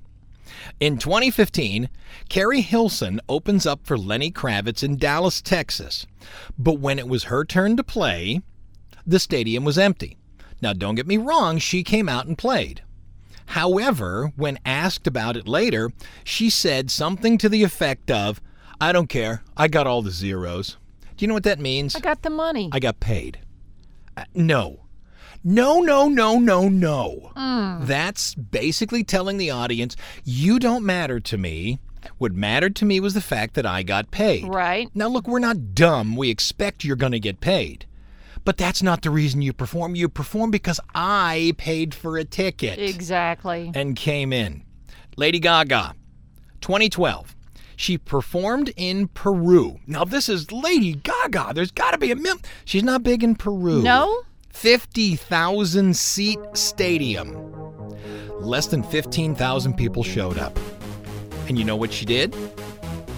In 0.80 0.98
2015, 0.98 1.90
Keri 2.30 2.62
Hilson 2.62 3.20
opens 3.30 3.66
up 3.66 3.86
for 3.86 3.98
Lenny 3.98 4.32
Kravitz 4.32 4.84
in 4.84 4.98
Dallas, 4.98 5.42
Texas. 5.42 6.06
But 6.58 6.80
when 6.80 7.00
it 7.00 7.08
was 7.08 7.26
her 7.26 7.46
turn 7.46 7.78
to 7.78 7.84
play, 7.84 8.42
the 9.06 9.20
stadium 9.20 9.64
was 9.64 9.78
empty. 9.78 10.18
Now, 10.62 10.74
don't 10.74 10.96
get 10.96 11.08
me 11.08 11.18
wrong, 11.18 11.58
she 11.58 11.84
came 11.84 12.08
out 12.08 12.28
and 12.28 12.38
played. 12.38 12.84
However, 13.48 14.32
when 14.36 14.60
asked 14.66 15.08
about 15.08 15.36
it 15.36 15.48
later, 15.48 15.92
she 16.24 16.50
said 16.50 16.90
something 16.90 17.38
to 17.40 17.50
the 17.50 17.64
effect 17.64 18.10
of, 18.10 18.40
I 18.80 18.92
don't 18.92 19.10
care, 19.10 19.44
I 19.58 19.68
got 19.68 19.88
all 19.88 20.02
the 20.02 20.12
zeros. 20.12 20.78
Do 21.18 21.24
you 21.24 21.28
know 21.28 21.34
what 21.34 21.44
that 21.44 21.60
means? 21.60 21.96
I 21.96 22.00
got 22.00 22.22
the 22.22 22.30
money. 22.30 22.70
I 22.72 22.80
got 22.80 23.00
paid. 23.00 23.40
Uh, 24.16 24.24
no. 24.34 24.81
No, 25.44 25.80
no, 25.82 26.08
no, 26.08 26.38
no, 26.38 26.70
no. 26.70 27.32
Hmm. 27.36 27.86
That's 27.86 28.36
basically 28.36 29.04
telling 29.04 29.38
the 29.38 29.50
audience, 29.52 29.96
you 30.24 30.60
don't 30.60 30.86
matter 30.86 31.20
to 31.20 31.38
me. 31.38 31.80
What 32.18 32.34
mattered 32.34 32.76
to 32.78 32.86
me 32.86 33.00
was 33.00 33.14
the 33.14 33.22
fact 33.22 33.54
that 33.56 33.66
I 33.66 33.84
got 33.84 34.12
paid. 34.12 34.48
right. 34.48 34.90
Now, 34.94 35.08
look, 35.08 35.28
we're 35.28 35.40
not 35.40 35.74
dumb. 35.74 36.16
We 36.16 36.30
expect 36.30 36.84
you're 36.84 36.96
going 36.96 37.12
to 37.12 37.20
get 37.20 37.40
paid. 37.42 37.86
But 38.44 38.58
that's 38.58 38.82
not 38.82 39.04
the 39.04 39.12
reason 39.12 39.42
you 39.44 39.54
perform. 39.54 39.94
You 39.96 40.10
perform 40.10 40.50
because 40.50 40.80
I 40.96 41.54
paid 41.58 41.94
for 41.94 42.18
a 42.18 42.24
ticket 42.24 42.80
Exactly. 42.80 43.72
and 43.76 43.96
came 43.96 44.34
in. 44.34 44.64
Lady 45.16 45.40
Gaga, 45.40 45.94
2012. 46.62 47.36
She 47.76 47.98
performed 47.98 48.72
in 48.76 49.08
Peru. 49.10 49.80
Now, 49.88 50.06
this 50.06 50.30
is 50.30 50.52
Lady 50.52 50.94
Gaga. 50.94 51.52
There's 51.54 51.72
got 51.72 51.92
to 51.92 51.98
be 51.98 52.12
a 52.12 52.16
mil. 52.16 52.38
She's 52.66 52.84
not 52.84 53.04
big 53.04 53.24
in 53.24 53.36
Peru. 53.36 53.82
No? 53.82 54.24
50,000 54.54 55.96
seat 55.96 56.40
stadium. 56.54 57.36
Less 58.40 58.68
than 58.68 58.84
15,000 58.84 59.74
people 59.76 60.04
showed 60.04 60.38
up. 60.38 60.58
And 61.48 61.58
you 61.58 61.66
know 61.66 61.76
what 61.76 61.92
she 61.92 62.06
did? 62.06 62.36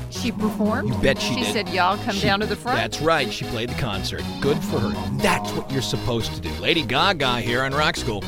She 0.10 0.32
performed. 0.32 0.90
You 0.90 0.96
bet 1.02 1.20
she 1.22 1.34
She 1.34 1.40
did. 1.42 1.54
said, 1.54 1.70
"Y'all 1.70 1.98
come 2.06 2.16
She- 2.16 2.22
down 2.22 2.40
to 2.40 2.46
the 2.46 2.56
front." 2.56 2.78
That's 2.78 3.02
right. 3.02 3.32
She 3.32 3.46
played 3.46 3.70
the 3.70 3.74
concert. 3.76 4.24
Good 4.42 4.58
for 4.64 4.80
her. 4.80 5.18
That's 5.18 5.52
what 5.52 5.70
you're 5.72 5.82
supposed 5.82 6.34
to 6.36 6.42
do. 6.42 6.50
Lady 6.62 6.84
Gaga 6.84 7.42
here 7.42 7.64
on 7.64 7.74
Rock 7.74 7.98
School. 7.98 8.24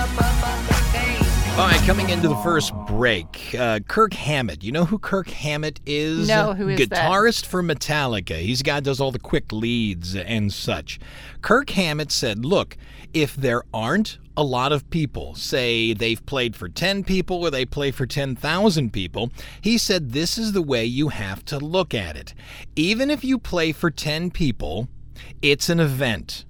All 0.00 1.66
right, 1.66 1.80
coming 1.84 2.08
into 2.08 2.26
the 2.26 2.36
first 2.36 2.72
break, 2.86 3.54
uh, 3.58 3.80
Kirk 3.80 4.14
Hammett. 4.14 4.64
You 4.64 4.72
know 4.72 4.86
who 4.86 4.98
Kirk 4.98 5.28
Hammett 5.28 5.78
is? 5.84 6.26
No, 6.26 6.54
who 6.54 6.70
is 6.70 6.88
that? 6.88 7.10
Guitarist 7.10 7.44
for 7.44 7.62
Metallica. 7.62 8.38
He's 8.38 8.60
the 8.60 8.64
guy 8.64 8.76
who 8.76 8.80
does 8.80 8.98
all 8.98 9.12
the 9.12 9.18
quick 9.18 9.52
leads 9.52 10.16
and 10.16 10.50
such. 10.50 10.98
Kirk 11.42 11.68
Hammett 11.68 12.10
said, 12.10 12.46
"Look, 12.46 12.78
if 13.12 13.36
there 13.36 13.62
aren't 13.74 14.16
a 14.38 14.42
lot 14.42 14.72
of 14.72 14.88
people, 14.88 15.34
say 15.34 15.92
they've 15.92 16.24
played 16.24 16.56
for 16.56 16.70
10 16.70 17.04
people 17.04 17.42
or 17.42 17.50
they 17.50 17.66
play 17.66 17.90
for 17.90 18.06
10,000 18.06 18.94
people, 18.94 19.30
he 19.60 19.76
said 19.76 20.12
this 20.12 20.38
is 20.38 20.52
the 20.52 20.62
way 20.62 20.82
you 20.82 21.10
have 21.10 21.44
to 21.44 21.58
look 21.58 21.92
at 21.92 22.16
it. 22.16 22.32
Even 22.74 23.10
if 23.10 23.22
you 23.22 23.38
play 23.38 23.70
for 23.72 23.90
10 23.90 24.30
people, 24.30 24.88
it's 25.42 25.68
an 25.68 25.78
event." 25.78 26.46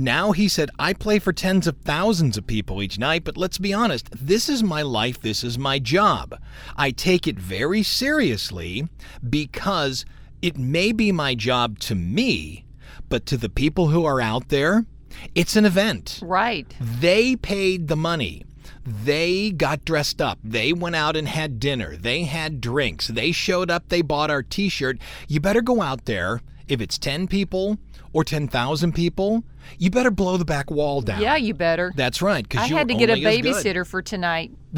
Now 0.00 0.30
he 0.30 0.46
said, 0.46 0.70
I 0.78 0.92
play 0.92 1.18
for 1.18 1.32
tens 1.32 1.66
of 1.66 1.76
thousands 1.78 2.36
of 2.36 2.46
people 2.46 2.80
each 2.80 3.00
night, 3.00 3.24
but 3.24 3.36
let's 3.36 3.58
be 3.58 3.74
honest, 3.74 4.08
this 4.12 4.48
is 4.48 4.62
my 4.62 4.80
life, 4.80 5.20
this 5.20 5.42
is 5.42 5.58
my 5.58 5.80
job. 5.80 6.40
I 6.76 6.92
take 6.92 7.26
it 7.26 7.36
very 7.36 7.82
seriously 7.82 8.86
because 9.28 10.04
it 10.40 10.56
may 10.56 10.92
be 10.92 11.10
my 11.10 11.34
job 11.34 11.80
to 11.80 11.96
me, 11.96 12.64
but 13.08 13.26
to 13.26 13.36
the 13.36 13.48
people 13.48 13.88
who 13.88 14.04
are 14.04 14.20
out 14.20 14.50
there, 14.50 14.86
it's 15.34 15.56
an 15.56 15.64
event. 15.64 16.20
Right. 16.22 16.72
They 16.80 17.34
paid 17.34 17.88
the 17.88 17.96
money. 17.96 18.44
They 18.86 19.50
got 19.50 19.84
dressed 19.84 20.22
up. 20.22 20.38
They 20.44 20.72
went 20.72 20.94
out 20.94 21.16
and 21.16 21.28
had 21.28 21.58
dinner. 21.58 21.96
They 21.96 22.22
had 22.22 22.60
drinks. 22.60 23.08
They 23.08 23.32
showed 23.32 23.70
up. 23.70 23.88
They 23.88 24.02
bought 24.02 24.30
our 24.30 24.42
t 24.42 24.68
shirt. 24.68 24.98
You 25.26 25.40
better 25.40 25.60
go 25.60 25.82
out 25.82 26.04
there. 26.04 26.40
If 26.68 26.80
it's 26.80 26.98
10 26.98 27.26
people 27.28 27.78
or 28.12 28.24
10,000 28.24 28.92
people, 28.92 29.44
you 29.78 29.90
better 29.90 30.10
blow 30.10 30.36
the 30.36 30.44
back 30.44 30.70
wall 30.70 31.00
down. 31.00 31.20
Yeah, 31.20 31.36
you 31.36 31.54
better. 31.54 31.92
That's 31.94 32.22
right. 32.22 32.42
Because 32.42 32.70
I 32.70 32.74
had 32.74 32.88
to 32.88 32.94
get 32.94 33.10
a 33.10 33.14
babysitter 33.14 33.86
for 33.86 34.00
tonight. 34.00 34.52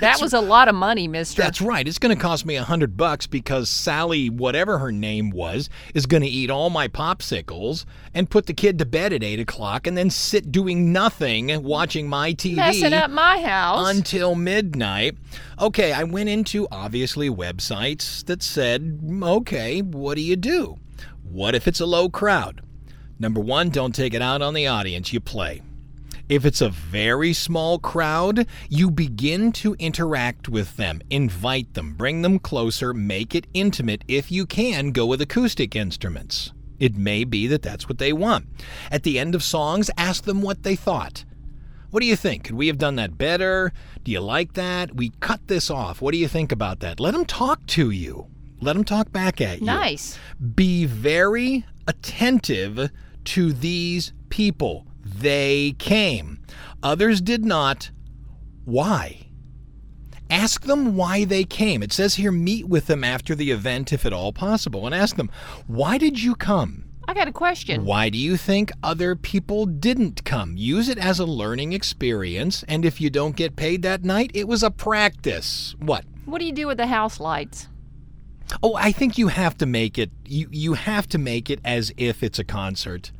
that 0.00 0.18
was 0.20 0.32
a 0.32 0.40
lot 0.40 0.68
of 0.68 0.74
money, 0.74 1.06
mister. 1.06 1.40
That's 1.42 1.60
right. 1.60 1.86
It's 1.86 1.98
going 1.98 2.14
to 2.14 2.20
cost 2.20 2.44
me 2.44 2.56
a 2.56 2.64
hundred 2.64 2.96
bucks 2.96 3.26
because 3.26 3.68
Sally, 3.68 4.28
whatever 4.30 4.78
her 4.78 4.90
name 4.90 5.30
was, 5.30 5.70
is 5.94 6.06
going 6.06 6.22
to 6.22 6.28
eat 6.28 6.50
all 6.50 6.70
my 6.70 6.88
popsicles 6.88 7.84
and 8.14 8.28
put 8.28 8.46
the 8.46 8.54
kid 8.54 8.78
to 8.80 8.86
bed 8.86 9.12
at 9.12 9.22
eight 9.22 9.38
o'clock 9.38 9.86
and 9.86 9.96
then 9.96 10.10
sit 10.10 10.50
doing 10.50 10.92
nothing 10.92 11.62
watching 11.62 12.08
my 12.08 12.34
TV 12.34 12.56
Messing 12.56 12.92
up 12.92 13.10
my 13.10 13.40
house. 13.40 13.88
until 13.88 14.34
midnight. 14.34 15.16
Okay, 15.60 15.92
I 15.92 16.04
went 16.04 16.28
into 16.28 16.66
obviously 16.70 17.30
websites 17.30 18.24
that 18.26 18.42
said, 18.42 19.00
okay, 19.22 19.82
what 19.82 20.16
do 20.16 20.22
you 20.22 20.36
do? 20.36 20.78
What 21.22 21.54
if 21.54 21.68
it's 21.68 21.80
a 21.80 21.86
low 21.86 22.08
crowd? 22.08 22.62
Number 23.18 23.40
one, 23.40 23.70
don't 23.70 23.94
take 23.94 24.14
it 24.14 24.22
out 24.22 24.42
on 24.42 24.54
the 24.54 24.66
audience. 24.66 25.12
You 25.12 25.20
play. 25.20 25.62
If 26.28 26.44
it's 26.44 26.60
a 26.60 26.68
very 26.68 27.32
small 27.32 27.78
crowd, 27.78 28.46
you 28.68 28.90
begin 28.90 29.50
to 29.52 29.74
interact 29.78 30.48
with 30.48 30.76
them, 30.76 31.00
invite 31.08 31.72
them, 31.72 31.94
bring 31.94 32.20
them 32.20 32.38
closer, 32.38 32.92
make 32.92 33.34
it 33.34 33.46
intimate. 33.54 34.04
If 34.08 34.30
you 34.30 34.44
can, 34.44 34.90
go 34.90 35.06
with 35.06 35.22
acoustic 35.22 35.74
instruments. 35.74 36.52
It 36.78 36.96
may 36.96 37.24
be 37.24 37.46
that 37.46 37.62
that's 37.62 37.88
what 37.88 37.98
they 37.98 38.12
want. 38.12 38.46
At 38.90 39.04
the 39.04 39.18
end 39.18 39.34
of 39.34 39.42
songs, 39.42 39.90
ask 39.96 40.24
them 40.24 40.42
what 40.42 40.64
they 40.64 40.76
thought. 40.76 41.24
What 41.90 42.00
do 42.00 42.06
you 42.06 42.16
think? 42.16 42.44
Could 42.44 42.56
we 42.56 42.66
have 42.66 42.76
done 42.76 42.96
that 42.96 43.16
better? 43.16 43.72
Do 44.04 44.12
you 44.12 44.20
like 44.20 44.52
that? 44.52 44.94
We 44.94 45.10
cut 45.20 45.48
this 45.48 45.70
off. 45.70 46.02
What 46.02 46.12
do 46.12 46.18
you 46.18 46.28
think 46.28 46.52
about 46.52 46.80
that? 46.80 47.00
Let 47.00 47.14
them 47.14 47.24
talk 47.24 47.64
to 47.68 47.90
you. 47.90 48.26
Let 48.60 48.74
them 48.74 48.84
talk 48.84 49.10
back 49.12 49.40
at 49.40 49.60
you. 49.60 49.66
Nice. 49.66 50.18
Be 50.54 50.84
very 50.84 51.64
attentive 51.86 52.90
to 53.28 53.52
these 53.52 54.12
people. 54.30 54.86
They 55.04 55.74
came. 55.78 56.40
Others 56.82 57.20
did 57.20 57.44
not. 57.44 57.90
Why? 58.64 59.26
Ask 60.30 60.64
them 60.64 60.96
why 60.96 61.24
they 61.24 61.44
came. 61.44 61.82
It 61.82 61.92
says 61.92 62.14
here 62.14 62.32
meet 62.32 62.68
with 62.68 62.86
them 62.86 63.04
after 63.04 63.34
the 63.34 63.50
event 63.50 63.92
if 63.92 64.06
at 64.06 64.12
all 64.12 64.32
possible 64.32 64.86
and 64.86 64.94
ask 64.94 65.16
them, 65.16 65.30
why 65.66 65.98
did 65.98 66.22
you 66.22 66.34
come? 66.34 66.84
I 67.06 67.14
got 67.14 67.28
a 67.28 67.32
question. 67.32 67.84
Why 67.84 68.10
do 68.10 68.18
you 68.18 68.36
think 68.36 68.70
other 68.82 69.16
people 69.16 69.64
didn't 69.64 70.24
come? 70.24 70.54
Use 70.56 70.88
it 70.88 70.98
as 70.98 71.18
a 71.18 71.24
learning 71.24 71.72
experience, 71.72 72.62
and 72.68 72.84
if 72.84 73.00
you 73.00 73.08
don't 73.08 73.34
get 73.34 73.56
paid 73.56 73.80
that 73.82 74.04
night, 74.04 74.30
it 74.34 74.46
was 74.46 74.62
a 74.62 74.70
practice. 74.70 75.74
What? 75.78 76.04
What 76.26 76.38
do 76.38 76.44
you 76.44 76.52
do 76.52 76.66
with 76.66 76.76
the 76.76 76.86
house 76.86 77.18
lights? 77.18 77.68
Oh, 78.62 78.74
I 78.74 78.92
think 78.92 79.16
you 79.16 79.28
have 79.28 79.56
to 79.58 79.66
make 79.66 79.98
it 79.98 80.10
you 80.26 80.48
you 80.50 80.74
have 80.74 81.06
to 81.08 81.18
make 81.18 81.50
it 81.50 81.60
as 81.64 81.92
if 81.96 82.22
it's 82.22 82.38
a 82.38 82.44
concert. 82.44 83.10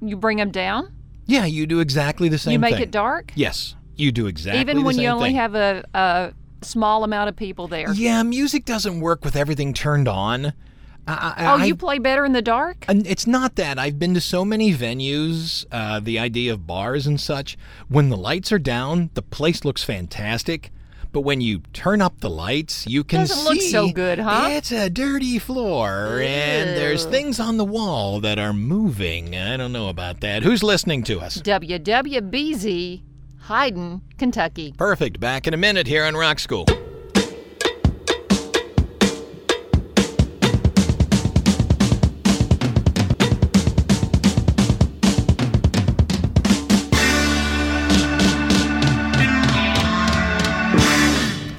You 0.00 0.16
bring 0.16 0.38
them 0.38 0.50
down? 0.50 0.92
Yeah, 1.26 1.44
you 1.44 1.66
do 1.66 1.80
exactly 1.80 2.28
the 2.28 2.38
same 2.38 2.54
you 2.54 2.58
make 2.58 2.74
thing. 2.74 2.82
it 2.84 2.90
dark? 2.90 3.32
Yes, 3.34 3.74
you 3.96 4.10
do 4.12 4.26
exactly 4.26 4.60
Even 4.60 4.78
the 4.78 4.82
when 4.82 4.98
you 4.98 5.08
only 5.08 5.28
thing. 5.30 5.36
have 5.36 5.54
a, 5.54 5.84
a 5.94 6.32
small 6.62 7.04
amount 7.04 7.28
of 7.28 7.36
people 7.36 7.68
there. 7.68 7.92
Yeah, 7.92 8.22
music 8.22 8.64
doesn't 8.64 9.00
work 9.00 9.24
with 9.24 9.36
everything 9.36 9.72
turned 9.72 10.08
on. 10.08 10.52
I, 11.06 11.34
I, 11.36 11.46
Oh, 11.46 11.58
I- 11.58 11.64
you 11.66 11.76
play 11.76 11.98
better 11.98 12.24
in 12.24 12.32
the 12.32 12.42
dark? 12.42 12.84
And 12.88 13.06
it's 13.06 13.26
not 13.26 13.56
that. 13.56 13.78
I've 13.78 13.98
been 13.98 14.14
to 14.14 14.20
so 14.20 14.44
many 14.44 14.72
venues, 14.74 15.64
uh, 15.72 16.00
the 16.00 16.18
idea 16.18 16.52
of 16.52 16.66
bars 16.66 17.06
and 17.06 17.20
such. 17.20 17.56
When 17.88 18.08
the 18.08 18.16
lights 18.16 18.50
are 18.52 18.58
down, 18.58 19.10
the 19.14 19.22
place 19.22 19.64
looks 19.64 19.82
fantastic. 19.84 20.70
But 21.12 21.22
when 21.22 21.40
you 21.40 21.60
turn 21.72 22.00
up 22.00 22.20
the 22.20 22.30
lights, 22.30 22.86
you 22.86 23.02
can 23.02 23.20
Doesn't 23.20 23.44
look 23.44 23.54
see 23.54 23.70
so 23.70 23.90
good, 23.90 24.20
huh? 24.20 24.48
It's 24.50 24.70
a 24.70 24.88
dirty 24.88 25.40
floor, 25.40 26.20
and 26.22 26.70
there's 26.70 27.04
things 27.04 27.40
on 27.40 27.56
the 27.56 27.64
wall 27.64 28.20
that 28.20 28.38
are 28.38 28.52
moving. 28.52 29.34
I 29.34 29.56
don't 29.56 29.72
know 29.72 29.88
about 29.88 30.20
that. 30.20 30.44
Who's 30.44 30.62
listening 30.62 31.02
to 31.04 31.20
us? 31.20 31.38
WWBZ, 31.38 33.02
Hyden, 33.40 34.02
Kentucky. 34.18 34.74
Perfect. 34.78 35.18
Back 35.18 35.48
in 35.48 35.54
a 35.54 35.56
minute 35.56 35.88
here 35.88 36.04
on 36.04 36.16
Rock 36.16 36.38
School. 36.38 36.66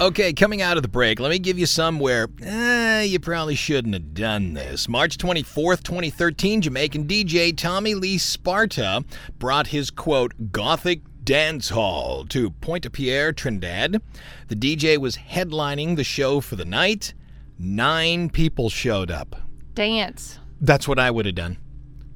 Okay, 0.02 0.32
coming 0.32 0.60
out 0.60 0.76
of 0.76 0.82
the 0.82 0.88
break, 0.88 1.20
let 1.20 1.30
me 1.30 1.38
give 1.38 1.60
you 1.60 1.66
some 1.66 2.00
where 2.00 2.26
eh, 2.42 3.02
you 3.02 3.20
probably 3.20 3.54
shouldn't 3.54 3.94
have 3.94 4.14
done 4.14 4.52
this. 4.52 4.88
March 4.88 5.16
24th, 5.16 5.84
2013, 5.84 6.60
Jamaican 6.60 7.06
DJ 7.06 7.56
Tommy 7.56 7.94
Lee 7.94 8.18
Sparta 8.18 9.04
brought 9.38 9.68
his 9.68 9.92
quote, 9.92 10.50
Gothic 10.50 11.02
dance 11.22 11.68
hall 11.68 12.24
to 12.24 12.50
Pointe 12.50 12.86
a 12.86 12.90
Pierre, 12.90 13.32
Trinidad. 13.32 14.02
The 14.48 14.56
DJ 14.56 14.98
was 14.98 15.18
headlining 15.18 15.94
the 15.94 16.02
show 16.02 16.40
for 16.40 16.56
the 16.56 16.64
night. 16.64 17.14
Nine 17.56 18.28
people 18.28 18.70
showed 18.70 19.12
up. 19.12 19.36
Dance. 19.74 20.40
That's 20.60 20.88
what 20.88 20.98
I 20.98 21.12
would 21.12 21.26
have 21.26 21.36
done. 21.36 21.58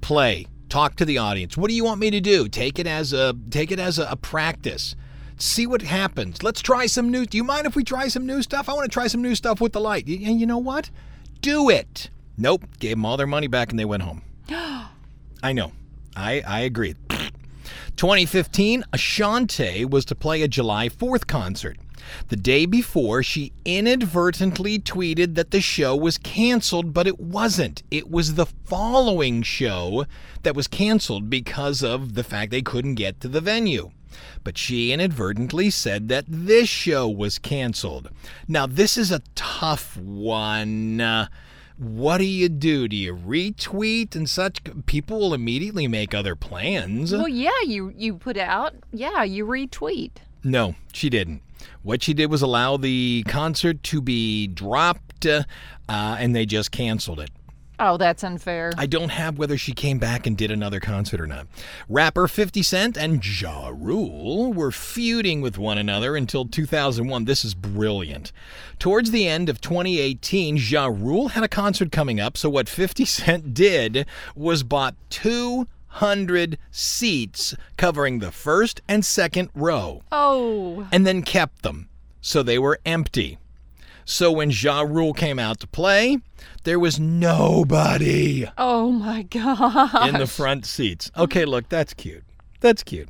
Play. 0.00 0.48
Talk 0.68 0.96
to 0.96 1.04
the 1.04 1.18
audience. 1.18 1.56
What 1.56 1.68
do 1.68 1.76
you 1.76 1.84
want 1.84 2.00
me 2.00 2.10
to 2.10 2.20
do? 2.20 2.48
Take 2.48 2.80
it 2.80 2.88
as 2.88 3.12
a 3.12 3.32
take 3.48 3.70
it 3.70 3.78
as 3.78 4.00
a, 4.00 4.08
a 4.10 4.16
practice. 4.16 4.96
See 5.38 5.66
what 5.66 5.82
happens. 5.82 6.42
Let's 6.42 6.62
try 6.62 6.86
some 6.86 7.10
new. 7.10 7.26
Do 7.26 7.36
you 7.36 7.44
mind 7.44 7.66
if 7.66 7.76
we 7.76 7.84
try 7.84 8.08
some 8.08 8.26
new 8.26 8.42
stuff? 8.42 8.68
I 8.68 8.72
want 8.72 8.84
to 8.84 8.92
try 8.92 9.06
some 9.06 9.22
new 9.22 9.34
stuff 9.34 9.60
with 9.60 9.72
the 9.72 9.80
light. 9.80 10.06
And 10.06 10.40
you 10.40 10.46
know 10.46 10.58
what? 10.58 10.90
Do 11.40 11.68
it. 11.68 12.10
Nope. 12.38 12.64
Gave 12.78 12.92
them 12.92 13.04
all 13.04 13.16
their 13.16 13.26
money 13.26 13.46
back 13.46 13.70
and 13.70 13.78
they 13.78 13.84
went 13.84 14.02
home. 14.02 14.22
I 15.42 15.52
know. 15.52 15.72
I 16.14 16.42
I 16.46 16.60
agree. 16.60 16.94
2015, 17.96 18.84
Ashanti 18.92 19.84
was 19.86 20.04
to 20.04 20.14
play 20.14 20.42
a 20.42 20.48
July 20.48 20.88
4th 20.88 21.26
concert. 21.26 21.78
The 22.28 22.36
day 22.36 22.66
before, 22.66 23.22
she 23.22 23.52
inadvertently 23.64 24.78
tweeted 24.78 25.34
that 25.34 25.50
the 25.50 25.60
show 25.60 25.96
was 25.96 26.18
canceled, 26.18 26.92
but 26.92 27.06
it 27.06 27.18
wasn't. 27.18 27.82
It 27.90 28.10
was 28.10 28.34
the 28.34 28.46
following 28.46 29.42
show 29.42 30.04
that 30.42 30.54
was 30.54 30.68
canceled 30.68 31.30
because 31.30 31.82
of 31.82 32.14
the 32.14 32.22
fact 32.22 32.50
they 32.50 32.62
couldn't 32.62 32.94
get 32.94 33.20
to 33.20 33.28
the 33.28 33.40
venue. 33.40 33.90
But 34.44 34.58
she 34.58 34.92
inadvertently 34.92 35.70
said 35.70 36.08
that 36.08 36.24
this 36.28 36.68
show 36.68 37.08
was 37.08 37.38
canceled. 37.38 38.10
Now, 38.46 38.66
this 38.66 38.96
is 38.96 39.10
a 39.10 39.22
tough 39.34 39.96
one. 39.96 41.00
Uh, 41.00 41.28
what 41.78 42.18
do 42.18 42.24
you 42.24 42.48
do? 42.48 42.88
Do 42.88 42.96
you 42.96 43.14
retweet 43.14 44.16
and 44.16 44.28
such? 44.28 44.60
People 44.86 45.18
will 45.20 45.34
immediately 45.34 45.86
make 45.88 46.14
other 46.14 46.34
plans. 46.34 47.12
Well, 47.12 47.28
yeah, 47.28 47.50
you 47.66 47.92
you 47.94 48.14
put 48.14 48.36
out. 48.38 48.74
Yeah, 48.92 49.24
you 49.24 49.44
retweet. 49.46 50.12
No, 50.42 50.74
she 50.92 51.10
didn't. 51.10 51.42
What 51.82 52.02
she 52.02 52.14
did 52.14 52.30
was 52.30 52.42
allow 52.42 52.76
the 52.76 53.24
concert 53.26 53.82
to 53.84 54.00
be 54.00 54.46
dropped, 54.46 55.26
uh, 55.26 55.42
and 55.88 56.34
they 56.34 56.46
just 56.46 56.70
canceled 56.70 57.20
it. 57.20 57.30
Oh, 57.78 57.96
that's 57.96 58.24
unfair. 58.24 58.72
I 58.78 58.86
don't 58.86 59.10
have 59.10 59.38
whether 59.38 59.58
she 59.58 59.72
came 59.72 59.98
back 59.98 60.26
and 60.26 60.36
did 60.36 60.50
another 60.50 60.80
concert 60.80 61.20
or 61.20 61.26
not. 61.26 61.46
Rapper 61.88 62.26
50 62.26 62.62
Cent 62.62 62.96
and 62.96 63.24
Ja 63.24 63.70
Rule 63.74 64.52
were 64.52 64.72
feuding 64.72 65.40
with 65.40 65.58
one 65.58 65.78
another 65.78 66.16
until 66.16 66.46
2001. 66.46 67.24
This 67.24 67.44
is 67.44 67.54
brilliant. 67.54 68.32
Towards 68.78 69.10
the 69.10 69.28
end 69.28 69.48
of 69.48 69.60
2018, 69.60 70.56
Ja 70.58 70.86
Rule 70.86 71.28
had 71.28 71.44
a 71.44 71.48
concert 71.48 71.92
coming 71.92 72.18
up, 72.20 72.36
so 72.36 72.48
what 72.48 72.68
50 72.68 73.04
Cent 73.04 73.54
did 73.54 74.06
was 74.34 74.62
bought 74.62 74.94
200 75.10 76.58
seats 76.70 77.54
covering 77.76 78.18
the 78.18 78.32
first 78.32 78.80
and 78.88 79.04
second 79.04 79.50
row 79.54 80.02
Oh, 80.10 80.88
and 80.90 81.06
then 81.06 81.22
kept 81.22 81.62
them 81.62 81.88
so 82.26 82.42
they 82.42 82.58
were 82.58 82.80
empty. 82.84 83.38
So 84.08 84.30
when 84.30 84.50
Ja 84.50 84.82
Rule 84.82 85.12
came 85.12 85.38
out 85.38 85.58
to 85.60 85.66
play, 85.66 86.18
there 86.62 86.78
was 86.78 86.98
nobody 87.00 88.46
oh 88.56 88.90
my 88.92 89.22
God. 89.22 90.08
in 90.08 90.14
the 90.18 90.26
front 90.28 90.64
seats. 90.64 91.10
Okay, 91.16 91.44
look, 91.44 91.68
that's 91.68 91.92
cute. 91.92 92.22
That's 92.60 92.82
cute. 92.82 93.08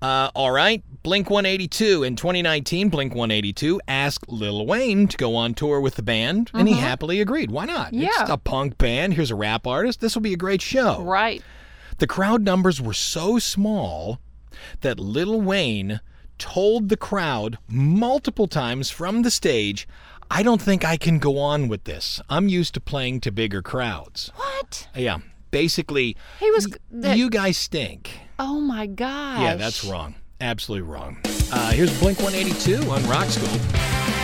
Uh, 0.00 0.30
all 0.36 0.52
right, 0.52 0.82
Blink 1.02 1.28
182 1.28 2.04
in 2.04 2.14
2019. 2.16 2.88
Blink 2.88 3.12
182 3.14 3.80
asked 3.88 4.28
Lil 4.30 4.64
Wayne 4.64 5.08
to 5.08 5.16
go 5.16 5.34
on 5.34 5.54
tour 5.54 5.80
with 5.80 5.96
the 5.96 6.02
band, 6.02 6.50
and 6.54 6.68
he 6.68 6.74
happily 6.74 7.20
agreed. 7.20 7.50
Why 7.50 7.64
not? 7.66 7.92
Yeah. 7.92 8.06
It's 8.08 8.18
Yeah. 8.28 8.32
a 8.34 8.36
punk 8.38 8.78
band. 8.78 9.14
Here's 9.14 9.30
a 9.32 9.34
rap 9.34 9.66
artist. 9.66 10.00
This 10.00 10.14
will 10.14 10.22
be 10.22 10.32
a 10.32 10.36
great 10.38 10.62
show. 10.62 11.02
Right. 11.02 11.42
The 11.98 12.06
crowd 12.06 12.42
numbers 12.44 12.80
were 12.80 12.94
so 12.94 13.40
small 13.40 14.20
that 14.82 15.00
Lil 15.00 15.40
Wayne 15.40 16.00
told 16.38 16.88
the 16.88 16.96
crowd 16.96 17.58
multiple 17.68 18.46
times 18.46 18.88
from 18.90 19.22
the 19.22 19.30
stage, 19.32 19.88
I 20.30 20.42
don't 20.42 20.60
think 20.60 20.84
I 20.84 20.96
can 20.96 21.18
go 21.18 21.38
on 21.38 21.68
with 21.68 21.84
this. 21.84 22.20
I'm 22.28 22.48
used 22.48 22.74
to 22.74 22.80
playing 22.80 23.20
to 23.22 23.32
bigger 23.32 23.62
crowds. 23.62 24.30
What? 24.36 24.88
Yeah. 24.94 25.18
Basically, 25.50 26.16
He 26.38 26.50
was. 26.50 26.68
You 26.92 27.30
guys 27.30 27.56
stink. 27.56 28.10
oh 28.38 28.60
my 28.60 28.86
gosh. 28.86 29.40
Yeah, 29.40 29.56
that's 29.56 29.84
wrong. 29.84 30.14
Absolutely 30.40 30.86
wrong. 30.88 31.16
Uh, 31.50 31.70
here's 31.72 31.98
Blink 31.98 32.20
182 32.20 32.90
on 32.90 33.02
Rock 33.08 33.26
School. 33.26 34.17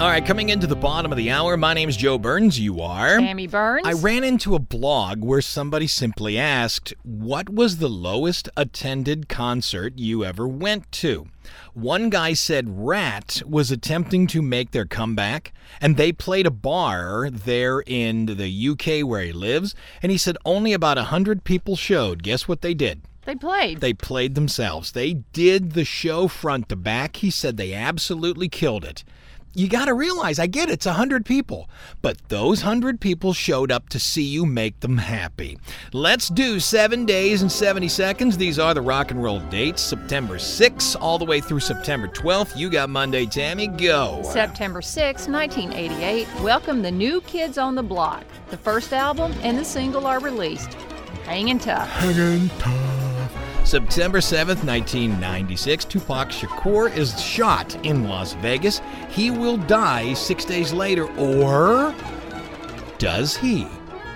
All 0.00 0.10
right, 0.10 0.26
coming 0.26 0.48
into 0.48 0.66
the 0.66 0.74
bottom 0.74 1.12
of 1.12 1.16
the 1.16 1.30
hour, 1.30 1.56
my 1.56 1.72
name's 1.72 1.96
Joe 1.96 2.18
Burns. 2.18 2.58
You 2.58 2.80
are. 2.80 3.20
Tammy 3.20 3.46
Burns. 3.46 3.86
I 3.86 3.92
ran 3.92 4.24
into 4.24 4.56
a 4.56 4.58
blog 4.58 5.24
where 5.24 5.40
somebody 5.40 5.86
simply 5.86 6.36
asked, 6.36 6.92
What 7.04 7.48
was 7.48 7.76
the 7.76 7.88
lowest 7.88 8.48
attended 8.56 9.28
concert 9.28 9.96
you 9.96 10.24
ever 10.24 10.48
went 10.48 10.90
to? 10.92 11.28
One 11.74 12.10
guy 12.10 12.32
said 12.34 12.84
Ratt 12.84 13.40
was 13.46 13.70
attempting 13.70 14.26
to 14.26 14.42
make 14.42 14.72
their 14.72 14.84
comeback, 14.84 15.54
and 15.80 15.96
they 15.96 16.10
played 16.10 16.46
a 16.46 16.50
bar 16.50 17.30
there 17.30 17.80
in 17.86 18.26
the 18.26 18.68
UK 18.70 19.08
where 19.08 19.22
he 19.22 19.32
lives, 19.32 19.76
and 20.02 20.10
he 20.10 20.18
said 20.18 20.36
only 20.44 20.72
about 20.72 20.96
100 20.96 21.44
people 21.44 21.76
showed. 21.76 22.24
Guess 22.24 22.48
what 22.48 22.62
they 22.62 22.74
did? 22.74 23.02
They 23.24 23.36
played. 23.36 23.80
They 23.80 23.94
played 23.94 24.34
themselves. 24.34 24.92
They 24.92 25.14
did 25.14 25.72
the 25.72 25.84
show 25.84 26.28
front 26.28 26.68
to 26.68 26.76
back. 26.76 27.16
He 27.16 27.30
said 27.30 27.56
they 27.56 27.72
absolutely 27.72 28.48
killed 28.48 28.84
it. 28.84 29.02
You 29.56 29.68
got 29.68 29.84
to 29.84 29.94
realize, 29.94 30.40
I 30.40 30.48
get 30.48 30.68
it, 30.68 30.72
it's 30.72 30.86
100 30.86 31.24
people, 31.24 31.70
but 32.02 32.28
those 32.28 32.64
100 32.64 33.00
people 33.00 33.32
showed 33.32 33.70
up 33.70 33.88
to 33.90 34.00
see 34.00 34.24
you 34.24 34.46
make 34.46 34.80
them 34.80 34.98
happy. 34.98 35.58
Let's 35.92 36.28
do 36.28 36.58
seven 36.58 37.06
days 37.06 37.40
and 37.40 37.52
70 37.52 37.86
seconds. 37.88 38.36
These 38.36 38.58
are 38.58 38.74
the 38.74 38.82
rock 38.82 39.12
and 39.12 39.22
roll 39.22 39.38
dates 39.38 39.80
September 39.80 40.38
6th 40.38 40.96
all 41.00 41.18
the 41.18 41.24
way 41.24 41.40
through 41.40 41.60
September 41.60 42.08
12th. 42.08 42.56
You 42.56 42.68
got 42.68 42.90
Monday, 42.90 43.26
Tammy, 43.26 43.68
go. 43.68 44.22
September 44.24 44.82
6, 44.82 45.28
1988, 45.28 46.26
Welcome 46.40 46.82
the 46.82 46.90
New 46.90 47.20
Kids 47.20 47.56
on 47.56 47.76
the 47.76 47.82
Block. 47.82 48.24
The 48.50 48.56
first 48.56 48.92
album 48.92 49.32
and 49.42 49.56
the 49.56 49.64
single 49.64 50.04
are 50.04 50.18
released. 50.18 50.74
Hanging 51.26 51.60
tough. 51.60 51.88
Hanging 51.90 52.48
Tough. 52.58 53.03
September 53.64 54.18
7th, 54.18 54.62
1996, 54.62 55.86
Tupac 55.86 56.28
Shakur 56.28 56.94
is 56.94 57.18
shot 57.20 57.74
in 57.84 58.04
Las 58.04 58.34
Vegas. 58.34 58.82
He 59.08 59.30
will 59.30 59.56
die 59.56 60.12
six 60.12 60.44
days 60.44 60.70
later, 60.72 61.06
or 61.16 61.94
does 62.98 63.34
he? 63.36 63.66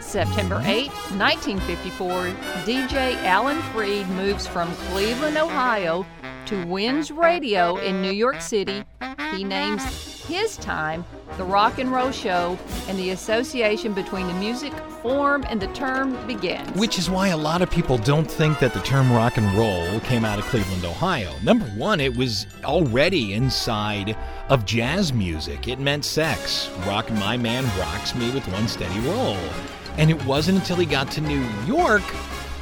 September 0.00 0.60
hmm? 0.60 0.66
8, 0.66 0.86
1954, 1.16 2.26
DJ 2.64 3.14
Alan 3.24 3.60
Freed 3.72 4.06
moves 4.10 4.46
from 4.46 4.70
Cleveland, 4.90 5.38
Ohio 5.38 6.04
to 6.44 6.66
WINS 6.66 7.10
Radio 7.10 7.76
in 7.76 8.02
New 8.02 8.12
York 8.12 8.42
City. 8.42 8.84
He 9.32 9.44
names 9.44 9.82
his 10.28 10.56
time 10.58 11.04
the 11.36 11.44
Rock 11.44 11.78
and 11.78 11.92
Roll 11.92 12.10
Show, 12.10 12.58
and 12.88 12.98
the 12.98 13.10
association 13.10 13.92
between 13.92 14.26
the 14.26 14.34
music 14.34 14.72
form 15.02 15.44
and 15.48 15.60
the 15.60 15.68
term 15.68 16.26
begins. 16.26 16.68
Which 16.76 16.98
is 16.98 17.08
why 17.08 17.28
a 17.28 17.36
lot 17.36 17.62
of 17.62 17.70
people 17.70 17.96
don't 17.96 18.28
think 18.28 18.58
that 18.58 18.74
the 18.74 18.80
term 18.80 19.12
rock 19.12 19.36
and 19.36 19.46
roll 19.56 20.00
came 20.00 20.24
out 20.24 20.38
of 20.38 20.44
Cleveland, 20.46 20.84
Ohio. 20.84 21.32
Number 21.44 21.66
one, 21.66 22.00
it 22.00 22.16
was 22.16 22.46
already 22.64 23.34
inside 23.34 24.16
of 24.48 24.64
jazz 24.64 25.12
music. 25.12 25.68
It 25.68 25.78
meant 25.78 26.04
sex. 26.04 26.68
Rock 26.86 27.10
My 27.12 27.36
Man 27.36 27.64
rocks 27.78 28.14
me 28.14 28.30
with 28.32 28.46
one 28.48 28.66
steady 28.66 28.98
roll. 29.00 29.38
And 29.96 30.10
it 30.10 30.24
wasn't 30.24 30.58
until 30.58 30.76
he 30.76 30.86
got 30.86 31.10
to 31.12 31.20
New 31.20 31.44
York 31.66 32.02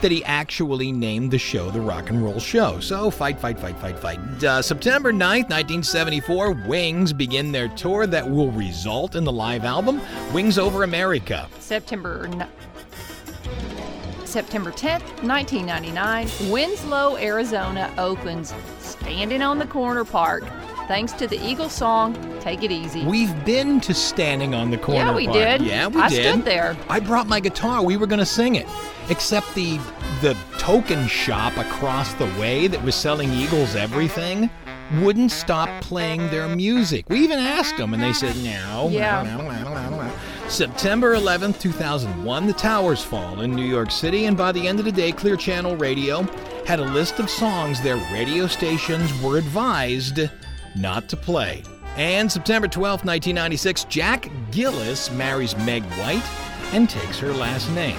that 0.02 0.10
he 0.10 0.24
actually 0.24 0.92
named 0.92 1.30
the 1.30 1.38
show 1.38 1.70
the 1.70 1.80
Rock 1.80 2.10
and 2.10 2.22
Roll 2.22 2.38
Show. 2.40 2.80
So 2.80 3.10
fight, 3.10 3.38
fight, 3.40 3.58
fight, 3.58 3.78
fight, 3.78 3.98
fight. 3.98 4.44
Uh, 4.44 4.62
September 4.62 5.12
9th, 5.12 5.48
1974, 5.50 6.52
Wings 6.66 7.12
begin 7.12 7.52
their 7.52 7.68
tour 7.68 8.06
that 8.06 8.28
will 8.28 8.50
result 8.52 9.14
in 9.16 9.24
the 9.24 9.32
live 9.32 9.64
album 9.64 10.00
Wings 10.32 10.58
Over 10.58 10.82
America. 10.84 11.48
September 11.58 12.28
n- 12.30 12.48
September 14.24 14.70
10th, 14.70 15.22
1999, 15.22 16.50
Winslow, 16.50 17.16
Arizona 17.16 17.92
opens 17.96 18.52
Standing 18.80 19.40
on 19.40 19.58
the 19.58 19.66
Corner 19.66 20.04
Park. 20.04 20.44
Thanks 20.88 21.12
to 21.14 21.26
the 21.26 21.44
Eagle 21.44 21.68
song 21.68 22.14
Take 22.40 22.62
It 22.62 22.70
Easy. 22.70 23.04
We've 23.04 23.44
been 23.44 23.80
to 23.80 23.92
standing 23.92 24.54
on 24.54 24.70
the 24.70 24.78
corner. 24.78 25.00
Yeah, 25.10 25.16
we 25.16 25.26
Park. 25.26 25.38
did. 25.38 25.62
Yeah, 25.62 25.88
we 25.88 26.00
I 26.00 26.08
did. 26.08 26.32
stood 26.32 26.44
there. 26.44 26.76
I 26.88 27.00
brought 27.00 27.26
my 27.26 27.40
guitar. 27.40 27.82
We 27.82 27.96
were 27.96 28.06
going 28.06 28.20
to 28.20 28.26
sing 28.26 28.54
it, 28.54 28.68
except 29.08 29.52
the 29.54 29.78
the 30.22 30.36
token 30.58 31.08
shop 31.08 31.56
across 31.56 32.14
the 32.14 32.26
way 32.40 32.68
that 32.68 32.82
was 32.84 32.94
selling 32.94 33.32
Eagles 33.32 33.74
everything 33.74 34.48
wouldn't 35.00 35.32
stop 35.32 35.68
playing 35.82 36.28
their 36.30 36.46
music. 36.48 37.04
We 37.08 37.18
even 37.18 37.40
asked 37.40 37.76
them, 37.76 37.92
and 37.92 38.00
they 38.00 38.12
said 38.12 38.36
no. 38.36 38.88
Yeah. 38.88 39.22
no, 39.22 39.42
no, 39.42 39.64
no, 39.64 39.90
no, 39.90 40.02
no." 40.02 40.12
September 40.48 41.16
11th, 41.16 41.58
2001, 41.60 42.46
the 42.46 42.52
towers 42.52 43.02
fall 43.02 43.40
in 43.40 43.56
New 43.56 43.66
York 43.66 43.90
City, 43.90 44.26
and 44.26 44.36
by 44.36 44.52
the 44.52 44.68
end 44.68 44.78
of 44.78 44.84
the 44.84 44.92
day, 44.92 45.10
Clear 45.10 45.34
Channel 45.36 45.76
Radio 45.76 46.22
had 46.64 46.78
a 46.78 46.84
list 46.84 47.18
of 47.18 47.28
songs 47.28 47.80
their 47.80 47.96
radio 48.12 48.46
stations 48.46 49.12
were 49.20 49.38
advised 49.38 50.30
not 50.76 51.08
to 51.08 51.16
play. 51.16 51.62
And 51.96 52.30
September 52.30 52.68
12th, 52.68 53.04
1996, 53.04 53.84
Jack 53.84 54.30
Gillis 54.50 55.10
marries 55.12 55.56
Meg 55.58 55.82
White 55.94 56.22
and 56.72 56.88
takes 56.90 57.18
her 57.18 57.32
last 57.32 57.70
name. 57.72 57.98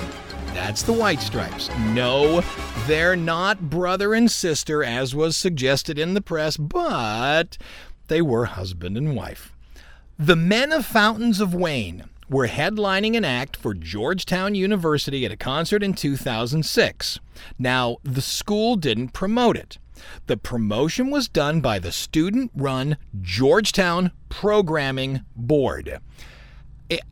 That's 0.54 0.84
the 0.84 0.94
White 0.94 1.22
Stripes. 1.22 1.70
No, 1.94 2.42
they're 2.86 3.16
not 3.16 3.70
brother 3.70 4.14
and 4.14 4.30
sister, 4.30 4.84
as 4.84 5.14
was 5.14 5.38
suggested 5.38 6.00
in 6.00 6.14
the 6.14 6.22
press, 6.22 6.58
but 6.58 7.58
they 8.08 8.22
were 8.22 8.46
husband 8.46 8.98
and 8.98 9.16
wife. 9.16 9.54
The 10.18 10.36
Men 10.36 10.72
of 10.72 10.86
Fountains 10.86 11.40
of 11.40 11.54
Wayne 11.54 12.06
were 12.30 12.48
headlining 12.48 13.16
an 13.16 13.24
act 13.24 13.56
for 13.56 13.74
Georgetown 13.74 14.56
University 14.56 15.26
at 15.26 15.32
a 15.32 15.38
concert 15.38 15.84
in 15.84 15.94
2006. 15.94 17.20
Now, 17.58 17.98
the 18.04 18.22
school 18.22 18.76
didn't 18.76 19.10
promote 19.10 19.58
it. 19.58 19.78
The 20.28 20.38
promotion 20.38 21.10
was 21.10 21.28
done 21.28 21.62
by 21.62 21.80
the 21.80 21.92
student 21.92 22.52
run 22.56 22.98
Georgetown 23.22 24.12
Programming 24.30 25.22
Board. 25.36 26.00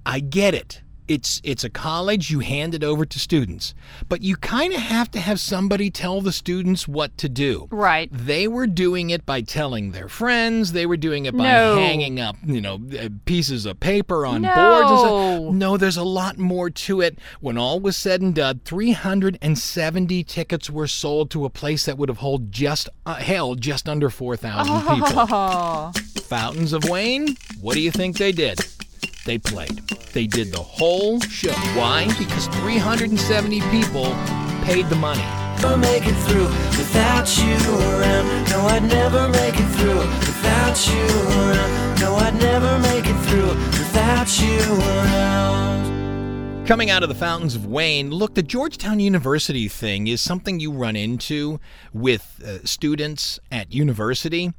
I- 0.06 0.20
get 0.20 0.54
it. 0.54 0.82
It's 1.08 1.40
it's 1.44 1.64
a 1.64 1.70
college 1.70 2.32
you 2.32 2.40
hand 2.40 2.74
it 2.74 2.84
over 2.84 3.06
to 3.06 3.20
students, 3.20 3.76
but 4.10 4.22
you 4.22 4.36
kind 4.36 4.74
of 4.74 4.80
have 4.80 5.12
to 5.12 5.20
have 5.20 5.40
somebody 5.40 5.92
tell 5.92 6.20
the 6.22 6.32
students 6.32 6.88
what 6.88 7.16
to 7.20 7.30
do. 7.30 7.68
Right. 7.70 8.10
They 8.12 8.48
were 8.48 8.66
doing 8.68 9.12
it 9.12 9.26
by 9.26 9.42
telling 9.42 9.92
their 9.92 10.08
friends. 10.10 10.72
They 10.72 10.86
were 10.88 10.98
doing 10.98 11.26
it 11.26 11.38
by 11.38 11.44
No. 11.44 11.76
hanging 11.78 12.20
up, 12.20 12.36
you 12.46 12.60
know, 12.60 12.80
uh, 13.00 13.10
pieces 13.26 13.66
of 13.68 13.80
paper 13.80 14.26
on 14.26 14.42
boards. 14.42 14.92
And 14.92 15.00
No. 15.00 15.52
No, 15.52 15.78
there's 15.78 15.98
a 15.98 16.04
lot 16.04 16.38
more 16.38 16.70
to 16.70 17.02
it. 17.02 17.20
When 17.40 17.58
all 17.58 17.80
was 17.80 17.96
said 17.98 18.22
and 18.22 18.34
done, 18.34 18.62
370 18.66 20.24
tickets 20.24 20.70
were 20.70 20.88
sold 20.88 21.30
to 21.32 21.46
a 21.46 21.50
place 21.50 21.86
that 21.86 21.98
would 21.98 22.10
have 22.10 22.20
hold 22.20 22.52
just 22.52 22.90
uh, 23.06 23.16
held 23.16 23.62
just 23.62 23.88
under 23.90 24.10
4,000 24.10 24.80
people. 24.82 25.26
Oh, 25.30 25.92
Fountains 26.24 26.74
of 26.74 26.84
Wayne, 26.90 27.38
what 27.62 27.74
do 27.76 27.82
you 27.82 27.92
think 27.92 28.18
they 28.18 28.32
did? 28.32 28.60
They 29.26 29.40
played. 29.40 29.76
They 30.14 30.28
did 30.28 30.52
the 30.52 30.62
whole 30.62 31.20
show. 31.20 31.52
Why? 31.74 32.06
Because 32.20 32.48
370 32.48 33.60
people 33.72 34.16
paid 34.64 34.88
the 34.88 34.96
money. 34.96 35.24
never 35.66 35.78
make 35.78 36.06
it 36.06 36.14
through 36.28 36.46
without 36.78 37.38
you 37.38 37.56
around. 37.76 38.50
No, 38.50 38.62
I'd 38.68 38.84
never 38.84 39.28
make 39.30 39.56
it 39.60 39.68
through 39.78 40.00
without 40.00 40.88
you 40.88 41.06
around. 41.42 42.00
No, 42.00 42.16
I'd 42.16 42.36
never 42.36 42.78
make 42.80 43.06
it 43.08 43.20
through 43.26 43.48
without 43.48 44.40
you 44.40 44.60
around. 44.84 45.96
Coming 46.68 46.90
out 46.90 47.04
of 47.04 47.10
the 47.10 47.16
fountains 47.16 47.56
of 47.56 47.68
Wayne, 47.68 48.10
look, 48.10 48.34
the 48.34 48.42
Georgetown 48.42 49.00
University 49.00 49.68
thing 49.68 50.08
is 50.08 50.20
something 50.20 50.60
you 50.60 50.72
run 50.72 50.96
into 50.96 51.60
with 51.94 52.42
uh, 52.44 52.66
students 52.66 53.40
at 53.52 53.72
university. 53.72 54.52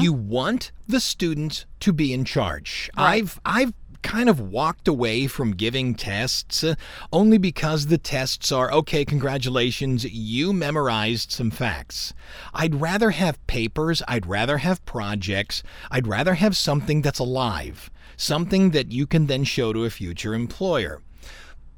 You 0.00 0.12
want 0.12 0.72
the 0.88 0.98
students 0.98 1.66
to 1.80 1.92
be 1.92 2.12
in 2.12 2.24
charge. 2.24 2.90
I've 2.96 3.40
I've 3.44 3.72
kind 4.02 4.28
of 4.28 4.40
walked 4.40 4.88
away 4.88 5.26
from 5.26 5.52
giving 5.52 5.94
tests 5.94 6.62
uh, 6.64 6.74
only 7.12 7.38
because 7.38 7.86
the 7.86 7.98
tests 7.98 8.52
are 8.52 8.72
okay, 8.72 9.04
congratulations, 9.04 10.04
you 10.04 10.52
memorized 10.52 11.32
some 11.32 11.50
facts. 11.50 12.12
I'd 12.52 12.80
rather 12.80 13.10
have 13.10 13.44
papers, 13.46 14.02
I'd 14.06 14.26
rather 14.26 14.58
have 14.58 14.84
projects, 14.84 15.62
I'd 15.90 16.06
rather 16.06 16.34
have 16.34 16.56
something 16.56 17.02
that's 17.02 17.18
alive, 17.18 17.90
something 18.16 18.70
that 18.70 18.92
you 18.92 19.06
can 19.06 19.26
then 19.26 19.44
show 19.44 19.72
to 19.72 19.84
a 19.84 19.90
future 19.90 20.34
employer. 20.34 21.00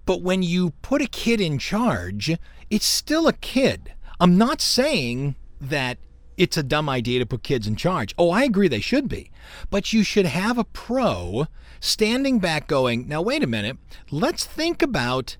But 0.06 0.22
when 0.22 0.42
you 0.42 0.70
put 0.82 1.02
a 1.02 1.06
kid 1.06 1.40
in 1.40 1.58
charge, 1.58 2.36
it's 2.70 2.86
still 2.86 3.26
a 3.26 3.32
kid. 3.32 3.94
I'm 4.20 4.36
not 4.36 4.60
saying 4.60 5.36
that 5.60 5.98
it's 6.36 6.56
a 6.56 6.62
dumb 6.62 6.88
idea 6.88 7.20
to 7.20 7.26
put 7.26 7.42
kids 7.42 7.66
in 7.66 7.76
charge. 7.76 8.14
Oh, 8.18 8.30
I 8.30 8.42
agree 8.42 8.68
they 8.68 8.80
should 8.80 9.08
be. 9.08 9.30
But 9.70 9.92
you 9.92 10.02
should 10.02 10.26
have 10.26 10.58
a 10.58 10.64
pro 10.64 11.46
standing 11.84 12.38
back 12.38 12.66
going, 12.66 13.06
now 13.06 13.20
wait 13.20 13.42
a 13.42 13.46
minute, 13.46 13.76
let's 14.10 14.44
think 14.44 14.82
about 14.82 15.36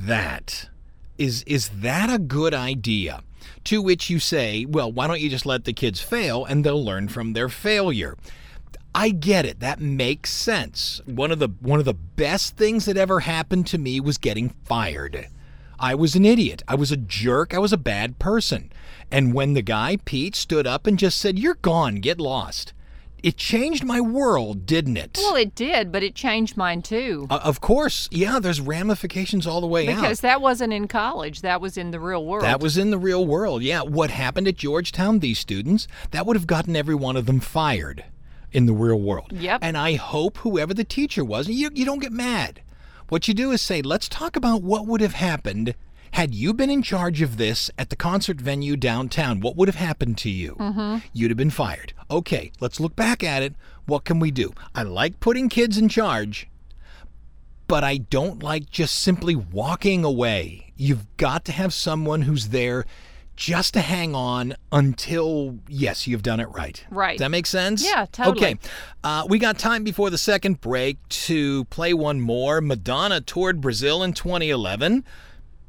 that. 0.00 0.68
Is 1.16 1.42
is 1.44 1.70
that 1.70 2.12
a 2.12 2.18
good 2.18 2.54
idea? 2.54 3.22
To 3.64 3.82
which 3.82 4.08
you 4.08 4.18
say, 4.18 4.64
well, 4.64 4.92
why 4.92 5.06
don't 5.06 5.20
you 5.20 5.30
just 5.30 5.46
let 5.46 5.64
the 5.64 5.72
kids 5.72 6.00
fail 6.00 6.44
and 6.44 6.64
they'll 6.64 6.84
learn 6.84 7.08
from 7.08 7.32
their 7.32 7.48
failure? 7.48 8.16
I 8.94 9.10
get 9.10 9.44
it. 9.44 9.60
That 9.60 9.80
makes 9.80 10.30
sense. 10.30 11.00
One 11.06 11.30
of 11.30 11.38
the 11.38 11.48
one 11.60 11.78
of 11.78 11.84
the 11.84 11.94
best 11.94 12.56
things 12.56 12.84
that 12.84 12.96
ever 12.96 13.20
happened 13.20 13.66
to 13.68 13.78
me 13.78 14.00
was 14.00 14.18
getting 14.18 14.50
fired. 14.64 15.28
I 15.78 15.94
was 15.94 16.14
an 16.16 16.24
idiot. 16.24 16.62
I 16.66 16.74
was 16.74 16.90
a 16.90 16.96
jerk. 16.96 17.54
I 17.54 17.58
was 17.58 17.72
a 17.72 17.78
bad 17.78 18.18
person. 18.18 18.72
And 19.10 19.32
when 19.32 19.54
the 19.54 19.62
guy 19.62 19.98
Pete 20.04 20.34
stood 20.34 20.66
up 20.66 20.86
and 20.86 20.98
just 20.98 21.18
said, 21.18 21.38
"You're 21.38 21.54
gone. 21.54 21.96
Get 21.96 22.20
lost." 22.20 22.72
It 23.22 23.36
changed 23.36 23.84
my 23.84 24.00
world, 24.00 24.64
didn't 24.66 24.96
it? 24.96 25.18
Well, 25.18 25.34
it 25.34 25.54
did, 25.54 25.90
but 25.90 26.02
it 26.02 26.14
changed 26.14 26.56
mine 26.56 26.82
too. 26.82 27.26
Uh, 27.28 27.40
of 27.42 27.60
course. 27.60 28.08
Yeah, 28.12 28.38
there's 28.38 28.60
ramifications 28.60 29.46
all 29.46 29.60
the 29.60 29.66
way 29.66 29.88
out. 29.88 29.96
Because 29.96 30.20
that 30.20 30.40
wasn't 30.40 30.72
in 30.72 30.88
college, 30.88 31.40
that 31.42 31.60
was 31.60 31.76
in 31.76 31.90
the 31.90 32.00
real 32.00 32.24
world. 32.24 32.44
That 32.44 32.60
was 32.60 32.78
in 32.78 32.90
the 32.90 32.98
real 32.98 33.26
world. 33.26 33.62
Yeah. 33.62 33.82
What 33.82 34.10
happened 34.10 34.46
at 34.46 34.56
Georgetown, 34.56 35.18
these 35.18 35.38
students, 35.38 35.88
that 36.12 36.26
would 36.26 36.36
have 36.36 36.46
gotten 36.46 36.76
every 36.76 36.94
one 36.94 37.16
of 37.16 37.26
them 37.26 37.40
fired 37.40 38.04
in 38.52 38.66
the 38.66 38.72
real 38.72 39.00
world. 39.00 39.32
Yep. 39.32 39.60
And 39.62 39.76
I 39.76 39.94
hope 39.94 40.38
whoever 40.38 40.72
the 40.72 40.84
teacher 40.84 41.24
was, 41.24 41.48
you, 41.48 41.70
you 41.74 41.84
don't 41.84 41.98
get 41.98 42.12
mad. 42.12 42.62
What 43.08 43.26
you 43.26 43.34
do 43.34 43.50
is 43.52 43.62
say, 43.62 43.82
let's 43.82 44.08
talk 44.08 44.36
about 44.36 44.62
what 44.62 44.86
would 44.86 45.00
have 45.00 45.14
happened 45.14 45.74
had 46.12 46.34
you 46.34 46.54
been 46.54 46.70
in 46.70 46.82
charge 46.82 47.22
of 47.22 47.36
this 47.36 47.70
at 47.78 47.90
the 47.90 47.96
concert 47.96 48.40
venue 48.40 48.76
downtown. 48.76 49.40
What 49.40 49.56
would 49.56 49.68
have 49.68 49.76
happened 49.76 50.18
to 50.18 50.30
you? 50.30 50.56
Mm-hmm. 50.58 51.06
You'd 51.12 51.30
have 51.30 51.36
been 51.36 51.50
fired. 51.50 51.92
Okay, 52.10 52.52
let's 52.60 52.80
look 52.80 52.96
back 52.96 53.22
at 53.22 53.42
it. 53.42 53.54
What 53.86 54.04
can 54.04 54.18
we 54.18 54.30
do? 54.30 54.52
I 54.74 54.82
like 54.82 55.20
putting 55.20 55.48
kids 55.48 55.78
in 55.78 55.88
charge, 55.88 56.48
but 57.66 57.84
I 57.84 57.98
don't 57.98 58.42
like 58.42 58.70
just 58.70 59.00
simply 59.00 59.36
walking 59.36 60.04
away. 60.04 60.72
You've 60.76 61.06
got 61.16 61.44
to 61.46 61.52
have 61.52 61.72
someone 61.72 62.22
who's 62.22 62.48
there 62.48 62.84
just 63.38 63.74
to 63.74 63.80
hang 63.80 64.16
on 64.16 64.54
until, 64.72 65.60
yes, 65.68 66.08
you've 66.08 66.24
done 66.24 66.40
it 66.40 66.48
right. 66.48 66.84
Right. 66.90 67.16
Does 67.18 67.24
that 67.24 67.30
make 67.30 67.46
sense? 67.46 67.84
Yeah, 67.84 68.06
totally. 68.10 68.36
Okay. 68.36 68.58
Uh, 69.04 69.26
we 69.28 69.38
got 69.38 69.58
time 69.58 69.84
before 69.84 70.10
the 70.10 70.18
second 70.18 70.60
break 70.60 70.96
to 71.08 71.64
play 71.66 71.94
one 71.94 72.20
more. 72.20 72.60
Madonna 72.60 73.20
toured 73.20 73.60
Brazil 73.60 74.02
in 74.02 74.12
2011. 74.12 75.04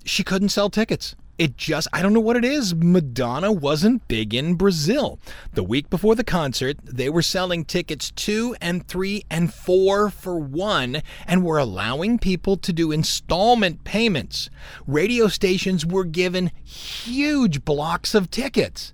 She 0.09 0.23
couldn't 0.23 0.49
sell 0.49 0.71
tickets. 0.71 1.15
It 1.37 1.55
just, 1.55 1.87
I 1.93 2.01
don't 2.01 2.13
know 2.13 2.19
what 2.19 2.35
it 2.35 2.43
is. 2.43 2.73
Madonna 2.73 3.51
wasn't 3.51 4.07
big 4.07 4.33
in 4.33 4.55
Brazil. 4.55 5.19
The 5.53 5.61
week 5.61 5.87
before 5.91 6.15
the 6.15 6.23
concert, 6.23 6.77
they 6.83 7.09
were 7.09 7.21
selling 7.21 7.63
tickets 7.63 8.09
two 8.15 8.55
and 8.59 8.87
three 8.87 9.23
and 9.29 9.53
four 9.53 10.09
for 10.09 10.39
one 10.39 11.03
and 11.27 11.45
were 11.45 11.59
allowing 11.59 12.17
people 12.17 12.57
to 12.57 12.73
do 12.73 12.91
installment 12.91 13.83
payments. 13.83 14.49
Radio 14.87 15.27
stations 15.27 15.85
were 15.85 16.05
given 16.05 16.51
huge 16.63 17.63
blocks 17.63 18.15
of 18.15 18.31
tickets 18.31 18.93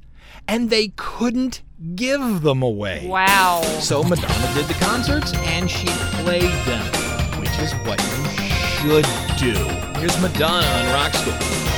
and 0.49 0.69
they 0.69 0.89
couldn't 0.97 1.63
give 1.95 2.41
them 2.41 2.61
away. 2.61 3.07
Wow. 3.07 3.61
So 3.79 4.03
Madonna 4.03 4.53
did 4.53 4.65
the 4.65 4.77
concerts 4.85 5.33
and 5.33 5.71
she 5.71 5.87
played 6.23 6.51
them, 6.65 6.85
which 7.39 7.57
is 7.59 7.71
what 7.85 8.03
you 8.03 9.01
should 9.01 9.37
do. 9.39 9.94
Here's 10.05 10.21
Madonna 10.21 10.67
on 10.67 10.93
Rock 10.93 11.15
School. 11.15 11.74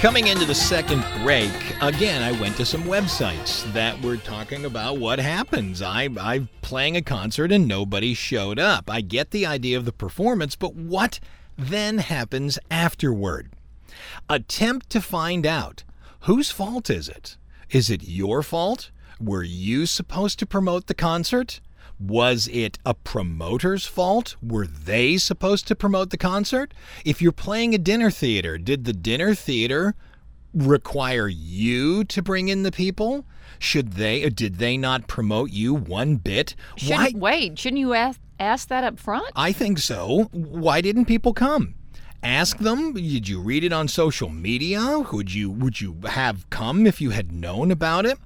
Coming 0.00 0.28
into 0.28 0.44
the 0.44 0.54
second 0.54 1.04
break, 1.24 1.50
again, 1.82 2.22
I 2.22 2.30
went 2.40 2.56
to 2.58 2.64
some 2.64 2.84
websites 2.84 3.64
that 3.72 4.00
were 4.00 4.16
talking 4.16 4.64
about 4.64 4.98
what 4.98 5.18
happens. 5.18 5.82
I, 5.82 6.08
I'm 6.20 6.48
playing 6.62 6.96
a 6.96 7.02
concert 7.02 7.50
and 7.50 7.66
nobody 7.66 8.14
showed 8.14 8.60
up. 8.60 8.88
I 8.88 9.00
get 9.00 9.32
the 9.32 9.44
idea 9.44 9.76
of 9.76 9.86
the 9.86 9.92
performance, 9.92 10.54
but 10.54 10.76
what 10.76 11.18
then 11.56 11.98
happens 11.98 12.60
afterward? 12.70 13.50
Attempt 14.30 14.88
to 14.90 15.00
find 15.00 15.44
out 15.44 15.82
whose 16.20 16.52
fault 16.52 16.90
is 16.90 17.08
it? 17.08 17.36
Is 17.68 17.90
it 17.90 18.04
your 18.04 18.44
fault? 18.44 18.92
Were 19.20 19.42
you 19.42 19.84
supposed 19.84 20.38
to 20.38 20.46
promote 20.46 20.86
the 20.86 20.94
concert? 20.94 21.60
Was 22.00 22.48
it 22.52 22.78
a 22.86 22.94
promoter's 22.94 23.86
fault? 23.86 24.36
Were 24.42 24.66
they 24.66 25.16
supposed 25.16 25.66
to 25.68 25.74
promote 25.74 26.10
the 26.10 26.16
concert? 26.16 26.72
If 27.04 27.20
you're 27.20 27.32
playing 27.32 27.74
a 27.74 27.78
dinner 27.78 28.10
theater, 28.10 28.56
did 28.56 28.84
the 28.84 28.92
dinner 28.92 29.34
theater 29.34 29.94
require 30.54 31.28
you 31.28 32.04
to 32.04 32.22
bring 32.22 32.48
in 32.48 32.62
the 32.62 32.72
people? 32.72 33.26
Should 33.58 33.94
they 33.94 34.24
or 34.24 34.30
did 34.30 34.58
they 34.58 34.76
not 34.76 35.08
promote 35.08 35.50
you 35.50 35.74
one 35.74 36.16
bit? 36.16 36.54
Shouldn't, 36.76 37.16
wait, 37.16 37.58
shouldn't 37.58 37.80
you 37.80 37.94
ask, 37.94 38.20
ask 38.38 38.68
that 38.68 38.84
up 38.84 38.98
front? 38.98 39.30
I 39.34 39.52
think 39.52 39.78
so. 39.78 40.28
Why 40.32 40.80
didn't 40.80 41.06
people 41.06 41.34
come? 41.34 41.74
Ask 42.22 42.58
them. 42.58 42.94
Did 42.94 43.28
you 43.28 43.40
read 43.40 43.64
it 43.64 43.72
on 43.72 43.88
social 43.88 44.28
media? 44.28 45.04
Would 45.12 45.32
you 45.32 45.50
would 45.50 45.80
you 45.80 45.98
have 46.04 46.50
come 46.50 46.86
if 46.86 47.00
you 47.00 47.10
had 47.10 47.30
known 47.30 47.70
about 47.70 48.06
it? 48.06 48.18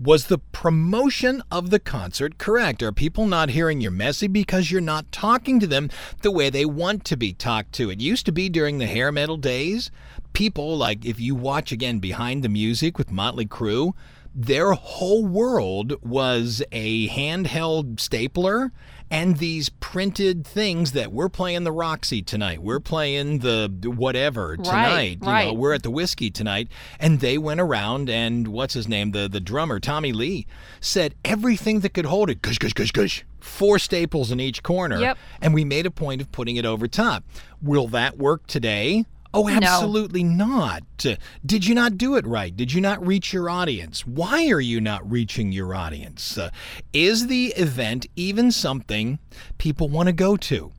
Was 0.00 0.26
the 0.26 0.38
promotion 0.38 1.42
of 1.50 1.70
the 1.70 1.80
concert 1.80 2.38
correct? 2.38 2.84
Are 2.84 2.92
people 2.92 3.26
not 3.26 3.50
hearing 3.50 3.80
your 3.80 3.90
message 3.90 4.32
because 4.32 4.70
you're 4.70 4.80
not 4.80 5.10
talking 5.10 5.58
to 5.58 5.66
them 5.66 5.90
the 6.22 6.30
way 6.30 6.50
they 6.50 6.64
want 6.64 7.04
to 7.06 7.16
be 7.16 7.32
talked 7.32 7.72
to? 7.72 7.90
It 7.90 8.00
used 8.00 8.24
to 8.26 8.32
be 8.32 8.48
during 8.48 8.78
the 8.78 8.86
hair 8.86 9.10
metal 9.10 9.36
days. 9.36 9.90
People, 10.34 10.76
like 10.76 11.04
if 11.04 11.18
you 11.18 11.34
watch 11.34 11.72
again 11.72 11.98
Behind 11.98 12.44
the 12.44 12.48
Music 12.48 12.96
with 12.96 13.10
Motley 13.10 13.44
Crue, 13.44 13.92
their 14.32 14.70
whole 14.74 15.26
world 15.26 16.00
was 16.00 16.62
a 16.70 17.08
handheld 17.08 17.98
stapler 17.98 18.70
and 19.10 19.38
these 19.38 19.68
printed 19.68 20.46
things 20.46 20.92
that 20.92 21.12
we're 21.12 21.28
playing 21.28 21.64
the 21.64 21.72
Roxy 21.72 22.22
tonight. 22.22 22.62
We're 22.62 22.80
playing 22.80 23.38
the 23.38 23.70
whatever 23.84 24.56
tonight. 24.56 25.18
You 25.20 25.26
know, 25.26 25.32
right. 25.32 25.56
we're 25.56 25.72
at 25.72 25.82
the 25.82 25.90
whiskey 25.90 26.30
tonight. 26.30 26.68
And 27.00 27.20
they 27.20 27.38
went 27.38 27.60
around 27.60 28.10
and 28.10 28.48
what's 28.48 28.74
his 28.74 28.88
name? 28.88 29.12
The 29.12 29.28
the 29.28 29.40
drummer, 29.40 29.80
Tommy 29.80 30.12
Lee, 30.12 30.46
said 30.80 31.14
everything 31.24 31.80
that 31.80 31.94
could 31.94 32.06
hold 32.06 32.30
it, 32.30 32.42
gush, 32.42 32.58
gush, 32.58 32.72
gush, 32.72 32.92
gush. 32.92 33.24
Four 33.40 33.78
staples 33.78 34.30
in 34.30 34.40
each 34.40 34.62
corner. 34.62 34.98
Yep. 34.98 35.18
And 35.40 35.54
we 35.54 35.64
made 35.64 35.86
a 35.86 35.90
point 35.90 36.20
of 36.20 36.30
putting 36.32 36.56
it 36.56 36.66
over 36.66 36.88
top. 36.88 37.24
Will 37.62 37.88
that 37.88 38.18
work 38.18 38.46
today? 38.46 39.04
Oh, 39.34 39.46
No. 39.46 39.54
absolutely 39.56 40.24
not. 40.24 40.82
Uh, 41.04 41.16
Did 41.44 41.66
you 41.66 41.74
not 41.74 41.98
do 41.98 42.16
it 42.16 42.26
right? 42.26 42.56
Did 42.56 42.72
you 42.72 42.80
not 42.80 43.04
reach 43.06 43.32
your 43.32 43.50
audience? 43.50 44.06
Why 44.06 44.48
are 44.48 44.60
you 44.60 44.80
not 44.80 45.08
reaching 45.08 45.52
your 45.52 45.74
audience? 45.74 46.38
Uh, 46.38 46.50
is 46.92 47.26
the 47.26 47.48
event 47.56 48.06
even 48.16 48.50
something 48.50 49.18
people 49.58 49.88
want 49.88 50.06
to 50.06 50.12
go 50.14 50.36
to? 50.36 50.72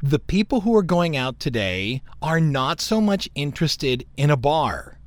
The 0.00 0.20
people 0.20 0.60
who 0.60 0.76
are 0.76 0.82
going 0.84 1.16
out 1.16 1.40
today 1.40 2.02
are 2.22 2.40
not 2.40 2.80
so 2.80 3.00
much 3.00 3.28
interested 3.34 4.06
in 4.16 4.30
a 4.30 4.36
bar, 4.36 4.98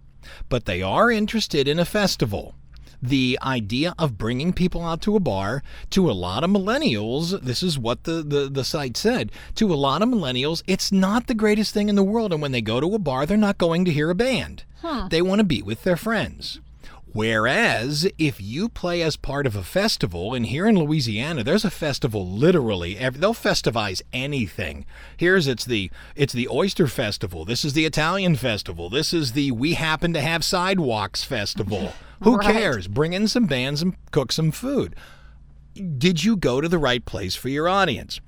but 0.49 0.65
they 0.65 0.81
are 0.81 1.09
interested 1.09 1.67
in 1.69 1.79
a 1.79 1.85
festival. 1.85 2.55
The 3.01 3.39
idea 3.41 3.95
of 3.97 4.17
bringing 4.17 4.53
people 4.53 4.83
out 4.83 5.01
to 5.01 5.15
a 5.15 5.19
bar, 5.19 5.63
to 5.91 6.09
a 6.09 6.13
lot 6.13 6.43
of 6.43 6.49
millennials, 6.49 7.41
this 7.41 7.63
is 7.63 7.79
what 7.79 8.03
the, 8.03 8.21
the, 8.21 8.49
the 8.49 8.63
site 8.63 8.95
said, 8.95 9.31
to 9.55 9.73
a 9.73 9.75
lot 9.75 10.01
of 10.01 10.09
millennials, 10.09 10.61
it's 10.67 10.91
not 10.91 11.27
the 11.27 11.33
greatest 11.33 11.73
thing 11.73 11.89
in 11.89 11.95
the 11.95 12.03
world. 12.03 12.31
And 12.31 12.41
when 12.41 12.51
they 12.51 12.61
go 12.61 12.79
to 12.79 12.93
a 12.95 12.99
bar, 12.99 13.25
they're 13.25 13.37
not 13.37 13.57
going 13.57 13.85
to 13.85 13.91
hear 13.91 14.09
a 14.09 14.15
band. 14.15 14.63
They 15.09 15.21
want 15.21 15.39
to 15.39 15.43
be 15.45 15.61
with 15.61 15.83
their 15.83 15.97
friends. 15.97 16.59
Whereas 17.13 18.07
if 18.17 18.39
you 18.39 18.69
play 18.69 19.01
as 19.01 19.15
part 19.17 19.45
of 19.45 19.55
a 19.55 19.63
festival, 19.63 20.33
and 20.33 20.45
here 20.45 20.65
in 20.67 20.79
Louisiana, 20.79 21.43
there's 21.43 21.65
a 21.65 21.69
festival 21.71 22.27
literally. 22.27 22.95
They'll 22.95 23.33
festivize 23.33 24.01
anything. 24.13 24.85
Here's 25.17 25.47
it's 25.47 25.65
the 25.65 25.91
it's 26.15 26.33
the 26.33 26.47
Oyster 26.49 26.87
Festival. 26.87 27.43
This 27.43 27.65
is 27.65 27.73
the 27.73 27.85
Italian 27.85 28.35
Festival. 28.35 28.89
This 28.89 29.13
is 29.13 29.33
the 29.33 29.51
We 29.51 29.73
Happen 29.73 30.13
to 30.13 30.21
Have 30.21 30.43
Sidewalks 30.43 31.23
Festival. 31.23 31.93
Who 32.23 32.37
Right. 32.37 32.53
cares? 32.53 32.87
Bring 32.87 33.13
in 33.13 33.27
some 33.27 33.45
bands 33.45 33.81
and 33.81 33.95
cook 34.11 34.31
some 34.31 34.51
food 34.51 34.95
did 35.73 36.23
you 36.23 36.35
go 36.35 36.59
to 36.59 36.67
the 36.67 36.77
right 36.77 37.05
place 37.05 37.35
for 37.35 37.49
your 37.49 37.69
audience? 37.69 38.19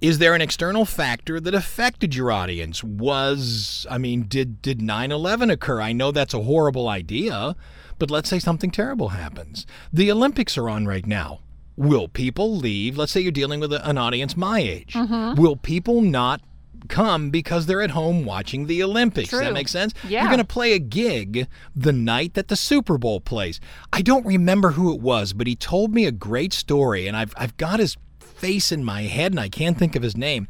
Is 0.00 0.18
there 0.18 0.34
an 0.34 0.40
external 0.40 0.84
factor 0.84 1.40
that 1.40 1.54
affected 1.54 2.14
your 2.14 2.30
audience? 2.32 2.82
Was 2.82 3.86
I 3.90 3.98
mean, 3.98 4.22
did 4.28 4.62
did 4.62 4.80
9/11 4.80 5.50
occur? 5.50 5.80
I 5.80 5.92
know 5.92 6.10
that's 6.10 6.34
a 6.34 6.42
horrible 6.42 6.88
idea, 6.88 7.56
but 7.98 8.10
let's 8.10 8.28
say 8.28 8.38
something 8.38 8.70
terrible 8.70 9.10
happens. 9.10 9.66
The 9.92 10.10
Olympics 10.10 10.56
are 10.58 10.68
on 10.68 10.86
right 10.86 11.06
now. 11.06 11.40
Will 11.76 12.08
people 12.08 12.56
leave? 12.56 12.98
Let's 12.98 13.12
say 13.12 13.20
you're 13.20 13.32
dealing 13.32 13.60
with 13.60 13.72
an 13.72 13.96
audience 13.96 14.36
my 14.36 14.58
age. 14.60 14.92
Mm-hmm. 14.92 15.40
Will 15.40 15.56
people 15.56 16.02
not 16.02 16.42
come 16.88 17.30
because 17.30 17.66
they're 17.66 17.82
at 17.82 17.90
home 17.90 18.24
watching 18.24 18.66
the 18.66 18.82
Olympics? 18.82 19.30
Does 19.30 19.40
that 19.40 19.46
True. 19.46 19.54
make 19.54 19.68
sense? 19.68 19.94
Yeah. 20.06 20.20
You're 20.20 20.30
going 20.30 20.38
to 20.38 20.44
play 20.44 20.72
a 20.72 20.78
gig 20.78 21.46
the 21.74 21.92
night 21.92 22.34
that 22.34 22.48
the 22.48 22.56
Super 22.56 22.98
Bowl 22.98 23.20
plays. 23.20 23.60
I 23.92 24.02
don't 24.02 24.26
remember 24.26 24.72
who 24.72 24.94
it 24.94 25.00
was, 25.00 25.32
but 25.32 25.46
he 25.46 25.56
told 25.56 25.94
me 25.94 26.06
a 26.06 26.12
great 26.12 26.52
story, 26.52 27.06
and 27.06 27.16
I've, 27.16 27.34
I've 27.36 27.56
got 27.56 27.80
his 27.80 27.96
face 28.40 28.72
in 28.72 28.84
my 28.84 29.02
head, 29.02 29.32
and 29.32 29.40
I 29.40 29.48
can't 29.48 29.78
think 29.78 29.94
of 29.94 30.02
his 30.02 30.16
name. 30.16 30.48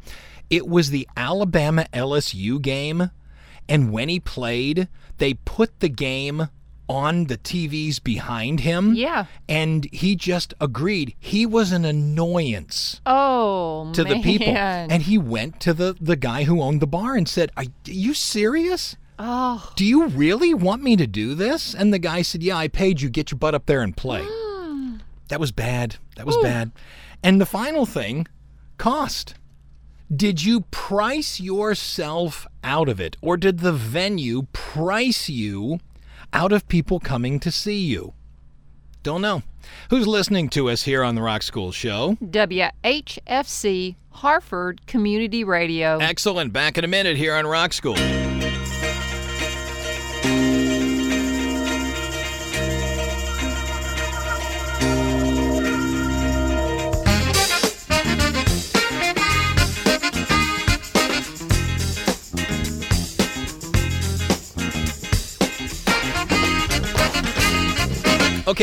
It 0.49 0.67
was 0.67 0.89
the 0.89 1.07
Alabama 1.15 1.85
LSU 1.93 2.61
game, 2.61 3.11
and 3.69 3.91
when 3.91 4.09
he 4.09 4.19
played, 4.19 4.87
they 5.17 5.33
put 5.35 5.79
the 5.79 5.89
game 5.89 6.47
on 6.89 7.25
the 7.27 7.37
TVs 7.37 8.03
behind 8.03 8.61
him. 8.61 8.93
Yeah. 8.95 9.25
And 9.47 9.87
he 9.93 10.15
just 10.17 10.53
agreed. 10.59 11.15
He 11.19 11.45
was 11.45 11.71
an 11.71 11.85
annoyance 11.85 12.99
Oh, 13.05 13.91
to 13.93 14.03
the 14.03 14.19
people. 14.21 14.49
And 14.57 15.03
he 15.03 15.17
went 15.17 15.61
to 15.61 15.73
the, 15.73 15.95
the 16.01 16.17
guy 16.17 16.43
who 16.43 16.61
owned 16.61 16.81
the 16.81 16.87
bar 16.87 17.15
and 17.15 17.29
said, 17.29 17.49
Are 17.55 17.63
you 17.85 18.13
serious? 18.13 18.97
oh, 19.19 19.71
Do 19.77 19.85
you 19.85 20.07
really 20.07 20.53
want 20.53 20.83
me 20.83 20.97
to 20.97 21.07
do 21.07 21.33
this? 21.33 21.73
And 21.73 21.93
the 21.93 21.99
guy 21.99 22.23
said, 22.23 22.43
Yeah, 22.43 22.57
I 22.57 22.67
paid 22.67 22.99
you. 22.99 23.09
Get 23.09 23.31
your 23.31 23.37
butt 23.37 23.55
up 23.55 23.67
there 23.67 23.81
and 23.83 23.95
play. 23.95 24.23
Hmm. 24.27 24.95
that 25.29 25.39
was 25.39 25.53
bad. 25.53 25.95
That 26.17 26.25
was 26.25 26.35
bad. 26.39 26.71
And 27.23 27.39
the 27.39 27.45
final 27.45 27.85
thing 27.85 28.27
cost. 28.77 29.35
Did 30.13 30.43
you 30.43 30.61
price 30.71 31.39
yourself 31.39 32.47
out 32.63 32.89
of 32.89 32.99
it? 32.99 33.15
Or 33.21 33.37
did 33.37 33.59
the 33.59 33.71
venue 33.71 34.47
price 34.51 35.29
you 35.29 35.79
out 36.33 36.51
of 36.51 36.67
people 36.67 36.99
coming 36.99 37.39
to 37.39 37.51
see 37.51 37.79
you? 37.79 38.13
Don't 39.03 39.21
know. 39.21 39.43
Who's 39.89 40.07
listening 40.07 40.49
to 40.49 40.69
us 40.69 40.83
here 40.83 41.03
on 41.03 41.15
the 41.15 41.21
Rock 41.21 41.43
School 41.43 41.71
Show? 41.71 42.17
WHFC 42.21 43.95
Harford 44.09 44.85
Community 44.85 45.43
Radio. 45.43 45.97
Excellent. 45.99 46.51
Back 46.51 46.77
in 46.77 46.83
a 46.83 46.87
minute 46.87 47.17
here 47.17 47.35
on 47.35 47.47
Rock 47.47 47.73
School. 47.73 47.95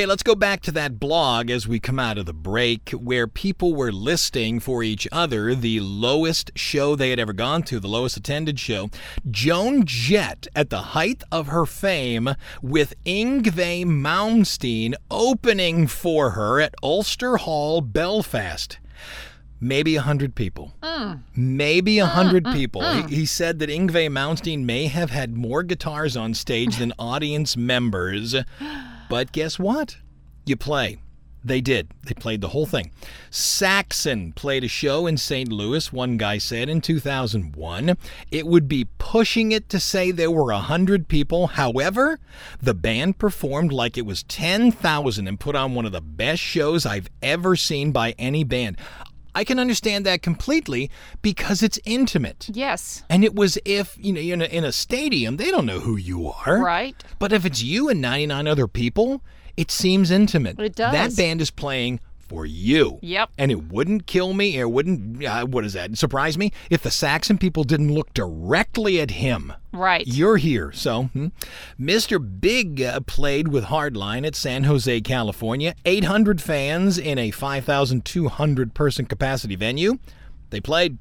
Let's 0.08 0.22
go 0.22 0.34
back 0.34 0.62
to 0.62 0.72
that 0.72 0.98
blog 0.98 1.50
as 1.50 1.68
we 1.68 1.78
come 1.80 1.98
out 1.98 2.16
of 2.16 2.24
the 2.24 2.32
break 2.32 2.88
where 2.92 3.26
people 3.26 3.74
were 3.74 3.92
listing 3.92 4.58
for 4.58 4.82
each 4.82 5.06
other 5.12 5.54
the 5.54 5.80
lowest 5.80 6.50
show 6.54 6.96
they 6.96 7.10
had 7.10 7.18
ever 7.18 7.34
gone 7.34 7.62
to, 7.64 7.78
the 7.78 7.88
lowest 7.88 8.16
attended 8.16 8.58
show. 8.58 8.88
Joan 9.30 9.84
Jett, 9.84 10.46
at 10.56 10.70
the 10.70 10.80
height 10.80 11.22
of 11.30 11.48
her 11.48 11.66
fame, 11.66 12.30
with 12.62 12.94
Yngwie 13.04 13.84
Malmsteen 13.84 14.94
opening 15.10 15.86
for 15.86 16.30
her 16.30 16.58
at 16.58 16.74
Ulster 16.82 17.36
Hall, 17.36 17.82
Belfast. 17.82 18.78
Maybe 19.60 19.94
a 19.96 20.00
hundred 20.00 20.34
people. 20.34 20.72
Hmm. 20.82 21.16
Maybe 21.36 21.98
a 21.98 22.06
hmm, 22.06 22.12
hundred 22.12 22.46
hmm, 22.46 22.54
people. 22.54 22.80
He, 22.82 23.16
he 23.16 23.26
said 23.26 23.58
that 23.58 23.68
Yngwie 23.68 24.08
Malmsteen 24.08 24.64
may 24.64 24.86
have 24.86 25.10
had 25.10 25.36
more 25.36 25.62
guitars 25.62 26.16
on 26.16 26.32
stage 26.32 26.78
than 26.78 26.94
audience 26.98 27.58
members. 27.58 28.34
But 29.08 29.32
guess 29.32 29.58
what? 29.58 29.96
You 30.44 30.56
play. 30.56 30.98
They 31.44 31.60
did. 31.60 31.88
They 32.04 32.14
played 32.14 32.40
the 32.40 32.48
whole 32.48 32.66
thing. 32.66 32.90
Saxon 33.30 34.32
played 34.32 34.64
a 34.64 34.68
show 34.68 35.06
in 35.06 35.16
St. 35.16 35.50
Louis, 35.50 35.92
one 35.92 36.16
guy 36.16 36.38
said, 36.38 36.68
in 36.68 36.80
2001. 36.80 37.96
It 38.30 38.46
would 38.46 38.68
be 38.68 38.88
pushing 38.98 39.52
it 39.52 39.68
to 39.68 39.78
say 39.78 40.10
there 40.10 40.30
were 40.30 40.52
100 40.52 41.06
people. 41.08 41.46
However, 41.46 42.18
the 42.60 42.74
band 42.74 43.18
performed 43.18 43.72
like 43.72 43.96
it 43.96 44.04
was 44.04 44.24
10,000 44.24 45.28
and 45.28 45.40
put 45.40 45.54
on 45.54 45.74
one 45.74 45.86
of 45.86 45.92
the 45.92 46.00
best 46.00 46.42
shows 46.42 46.84
I've 46.84 47.08
ever 47.22 47.54
seen 47.54 47.92
by 47.92 48.14
any 48.18 48.42
band. 48.42 48.76
I 49.38 49.44
can 49.44 49.60
understand 49.60 50.04
that 50.04 50.20
completely 50.20 50.90
because 51.22 51.62
it's 51.62 51.78
intimate. 51.84 52.48
Yes. 52.52 53.04
And 53.08 53.22
it 53.22 53.36
was 53.36 53.56
if, 53.64 53.96
you 53.96 54.12
know, 54.12 54.20
in 54.20 54.42
a, 54.42 54.46
in 54.46 54.64
a 54.64 54.72
stadium, 54.72 55.36
they 55.36 55.52
don't 55.52 55.64
know 55.64 55.78
who 55.78 55.94
you 55.94 56.26
are. 56.26 56.60
Right. 56.60 56.96
But 57.20 57.32
if 57.32 57.44
it's 57.44 57.62
you 57.62 57.88
and 57.88 58.00
99 58.00 58.48
other 58.48 58.66
people, 58.66 59.22
it 59.56 59.70
seems 59.70 60.10
intimate. 60.10 60.58
It 60.58 60.74
does. 60.74 60.90
That 60.90 61.16
band 61.16 61.40
is 61.40 61.52
playing 61.52 62.00
for 62.28 62.46
you. 62.46 62.98
Yep. 63.02 63.30
And 63.38 63.50
it 63.50 63.64
wouldn't 63.64 64.06
kill 64.06 64.34
me, 64.34 64.58
It 64.58 64.70
wouldn't, 64.70 65.24
uh, 65.24 65.46
what 65.46 65.64
is 65.64 65.72
that, 65.72 65.96
surprise 65.96 66.36
me 66.36 66.52
if 66.70 66.82
the 66.82 66.90
Saxon 66.90 67.38
people 67.38 67.64
didn't 67.64 67.92
look 67.92 68.12
directly 68.14 69.00
at 69.00 69.12
him. 69.12 69.52
Right. 69.72 70.06
You're 70.06 70.36
here. 70.36 70.72
So, 70.72 71.04
hmm. 71.04 71.28
Mr. 71.80 72.40
Big 72.40 72.82
uh, 72.82 73.00
played 73.00 73.48
with 73.48 73.64
Hardline 73.64 74.26
at 74.26 74.34
San 74.34 74.64
Jose, 74.64 75.00
California. 75.00 75.74
800 75.84 76.40
fans 76.40 76.98
in 76.98 77.18
a 77.18 77.30
5,200 77.30 78.74
person 78.74 79.06
capacity 79.06 79.56
venue. 79.56 79.98
They 80.50 80.60
played. 80.60 80.98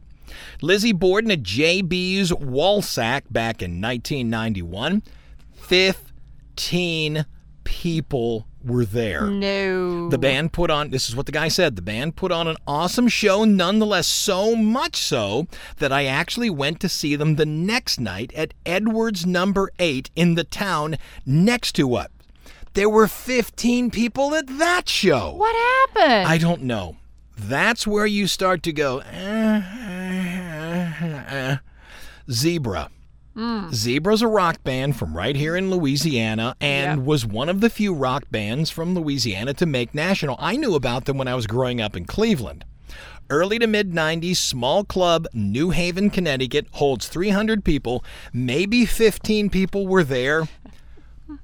Lizzie 0.62 0.92
Borden 0.92 1.32
at 1.32 1.42
JB's 1.42 2.32
Walsack 2.32 3.24
back 3.32 3.62
in 3.62 3.82
1991. 3.82 5.02
15 5.56 7.26
people 7.63 8.47
were 8.63 8.86
there. 8.86 9.28
No. 9.28 10.10
The 10.10 10.17
band 10.17 10.54
put 10.54 10.70
on, 10.70 10.89
this 10.89 11.10
is 11.10 11.15
what 11.15 11.26
the 11.26 11.32
guy 11.32 11.48
said, 11.48 11.76
the 11.76 11.82
band 11.82 12.15
put 12.15 12.32
on 12.32 12.48
an 12.48 12.58
awesome 12.67 13.08
show, 13.08 13.43
nonetheless, 13.43 14.08
so 14.08 14.56
much 14.56 14.98
so 14.98 15.48
that 15.78 15.91
I 15.91 16.06
actually 16.06 16.50
went 16.50 16.80
to 16.82 16.89
see 16.89 17.15
them 17.15 17.36
the 17.36 17.46
next 17.46 18.00
night 18.00 18.34
at 18.34 18.54
Edwards 18.65 19.26
number 19.26 19.70
8 19.80 20.10
in 20.15 20.36
the 20.36 20.43
town 20.43 20.98
next 21.26 21.74
to 21.74 21.96
us. 21.96 22.08
There 22.74 22.89
were 22.89 23.08
15 23.08 23.89
people 23.89 24.36
at 24.36 24.48
that 24.60 24.88
show. 24.88 25.34
What 25.36 25.56
happened? 25.56 26.28
I 26.28 26.38
don't 26.38 26.62
know. 26.62 26.98
That's 27.36 27.88
where 27.88 28.06
you 28.06 28.28
start 28.28 28.63
to 28.63 28.74
go, 28.74 29.00
"Eh, 29.00 29.62
eh, 29.63 30.93
eh, 31.02 31.24
eh." 31.28 31.58
Zebra. 33.38 33.73
Zebra's 33.73 34.21
a 34.21 34.28
rock 34.28 34.63
band 34.63 34.95
from 34.97 35.15
right 35.15 35.36
here 35.36 35.56
in 35.56 35.69
Louisiana 35.69 36.56
and 36.60 37.00
Yep. 37.00 37.06
was 37.08 37.26
one 37.26 37.50
of 37.50 37.62
the 37.62 37.69
few 37.69 37.93
rock 37.93 38.23
bands 38.32 38.69
from 38.69 38.95
Louisiana 38.95 39.54
to 39.56 39.65
make 39.65 39.93
national. 39.93 40.36
I 40.39 40.56
knew 40.56 40.76
about 40.76 41.06
them 41.06 41.17
when 41.17 41.28
I 41.28 41.36
was 41.36 41.45
growing 41.47 41.80
up 41.80 41.95
in 41.95 42.06
Cleveland. 42.06 42.65
Early 43.30 43.60
to 43.60 43.67
mid 43.67 43.91
90s, 43.93 44.38
small 44.38 44.84
club, 44.86 45.28
New 45.34 45.71
Haven, 45.71 46.10
Connecticut, 46.10 46.65
holds 46.71 47.08
300 47.10 47.63
people. 47.65 48.04
Maybe 48.34 48.86
15 48.86 49.50
people 49.50 49.86
were 49.86 50.04
there. 50.04 50.47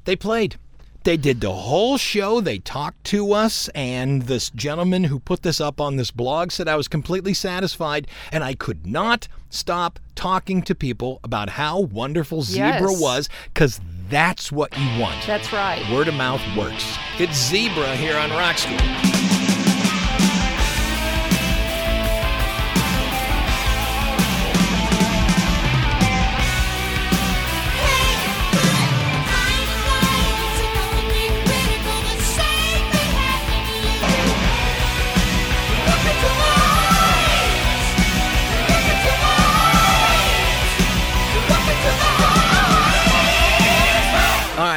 They 0.06 0.15
played. 0.15 0.56
They 1.04 1.18
did 1.18 1.42
the 1.42 1.52
whole 1.52 1.98
show. 1.98 2.39
They 2.39 2.60
talked 2.60 3.04
to 3.06 3.34
us, 3.34 3.68
and 3.76 4.22
this 4.22 4.50
gentleman 4.50 5.04
who 5.06 5.20
put 5.20 5.44
this 5.44 5.60
up 5.60 5.82
on 5.82 5.98
this 5.98 6.12
blog 6.12 6.52
said 6.52 6.70
I 6.70 6.78
was 6.78 6.88
completely 6.88 7.34
satisfied, 7.34 8.08
and 8.32 8.42
I 8.42 8.54
could 8.54 8.88
not 8.88 9.28
stop 9.50 10.00
talking 10.16 10.62
to 10.62 10.74
people 10.74 11.20
about 11.24 11.50
how 11.50 11.80
wonderful 11.82 12.42
Zebra 12.44 12.92
Yes. 12.92 13.02
was, 13.02 13.30
because 13.54 13.82
that's 14.10 14.50
what 14.50 14.78
you 14.78 15.00
want. 15.00 15.18
That's 15.28 15.52
right. 15.52 15.84
Word 15.92 16.08
of 16.08 16.13
mouth 16.16 16.42
works. 16.56 16.98
It's 17.20 17.36
Zebra 17.50 17.98
here 17.98 18.18
on 18.18 18.30
Rock 18.32 18.58
School. 18.58 19.22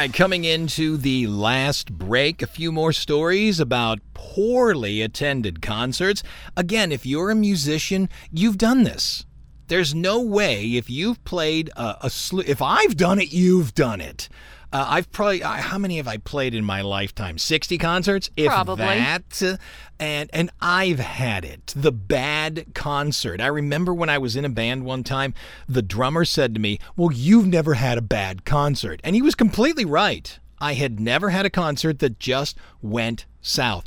Right, 0.07 0.13
coming 0.13 0.43
into 0.43 0.97
the 0.97 1.27
last 1.27 1.91
break, 1.91 2.41
a 2.41 2.47
few 2.47 2.71
more 2.71 2.93
stories 2.93 3.59
about 3.59 3.99
poorly 4.13 5.01
attended 5.01 5.61
concerts. 5.61 6.23
Again, 6.55 6.91
if 6.91 7.05
you're 7.05 7.29
a 7.29 7.35
musician, 7.35 8.09
you've 8.31 8.57
done 8.57 8.83
this. 8.83 9.25
There's 9.67 9.93
no 9.93 10.21
way 10.21 10.75
if 10.75 10.89
you've 10.89 11.23
played 11.25 11.69
a, 11.75 11.97
a 12.03 12.09
sl- 12.09 12.39
if 12.41 12.61
I've 12.61 12.95
done 12.95 13.19
it, 13.19 13.33
you've 13.33 13.73
done 13.73 13.99
it. 13.99 14.29
Uh, 14.73 14.85
I've 14.89 15.11
probably 15.11 15.43
I, 15.43 15.61
how 15.61 15.77
many 15.77 15.97
have 15.97 16.07
I 16.07 16.17
played 16.17 16.53
in 16.53 16.65
my 16.65 16.81
lifetime? 16.81 17.37
Sixty 17.37 17.77
concerts, 17.77 18.29
if 18.35 18.47
Probably. 18.47 18.83
that. 18.85 19.41
Uh, 19.41 19.57
And 19.99 20.29
and 20.33 20.49
I've 20.61 20.99
had 20.99 21.45
it. 21.45 21.73
The 21.75 21.91
bad 21.91 22.65
concert. 22.73 23.39
I 23.41 23.47
remember 23.47 23.93
when 23.93 24.09
I 24.09 24.17
was 24.17 24.35
in 24.35 24.43
a 24.45 24.49
band 24.49 24.83
one 24.83 25.03
time, 25.03 25.33
the 25.69 25.81
drummer 25.81 26.25
said 26.25 26.53
to 26.53 26.59
me, 26.59 26.79
"Well, 26.95 27.11
you've 27.13 27.47
never 27.47 27.75
had 27.75 27.97
a 27.97 28.01
bad 28.01 28.43
concert," 28.45 28.99
and 29.03 29.15
he 29.15 29.21
was 29.21 29.35
completely 29.35 29.85
right. 29.85 30.37
I 30.59 30.73
had 30.73 30.99
never 30.99 31.29
had 31.29 31.45
a 31.45 31.49
concert 31.51 31.99
that 31.99 32.19
just 32.19 32.57
went 32.81 33.25
south. 33.41 33.85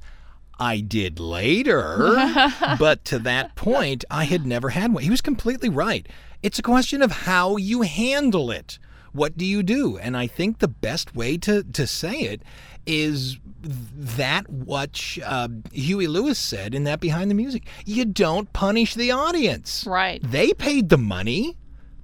I 0.58 0.80
did 0.80 1.18
later, 1.18 2.14
but 2.78 3.04
to 3.06 3.18
that 3.20 3.54
point, 3.54 4.04
I 4.10 4.24
had 4.24 4.46
never 4.46 4.70
had 4.70 4.92
one. 4.92 5.02
He 5.02 5.10
was 5.10 5.20
completely 5.20 5.68
right. 5.68 6.06
It's 6.42 6.58
a 6.58 6.62
question 6.62 7.02
of 7.02 7.12
how 7.12 7.56
you 7.56 7.82
handle 7.82 8.50
it. 8.50 8.78
What 9.12 9.36
do 9.36 9.44
you 9.44 9.62
do? 9.62 9.98
And 9.98 10.16
I 10.16 10.26
think 10.26 10.58
the 10.58 10.68
best 10.68 11.14
way 11.14 11.36
to, 11.38 11.62
to 11.62 11.86
say 11.86 12.20
it 12.20 12.42
is 12.86 13.38
that 13.62 14.48
what 14.48 15.18
uh, 15.24 15.48
Huey 15.72 16.06
Lewis 16.06 16.38
said 16.38 16.74
in 16.74 16.84
that 16.84 17.00
Behind 17.00 17.30
the 17.30 17.34
Music. 17.34 17.66
You 17.84 18.04
don't 18.04 18.52
punish 18.52 18.94
the 18.94 19.10
audience. 19.10 19.84
Right. 19.86 20.20
They 20.22 20.52
paid 20.52 20.88
the 20.88 20.98
money. 20.98 21.56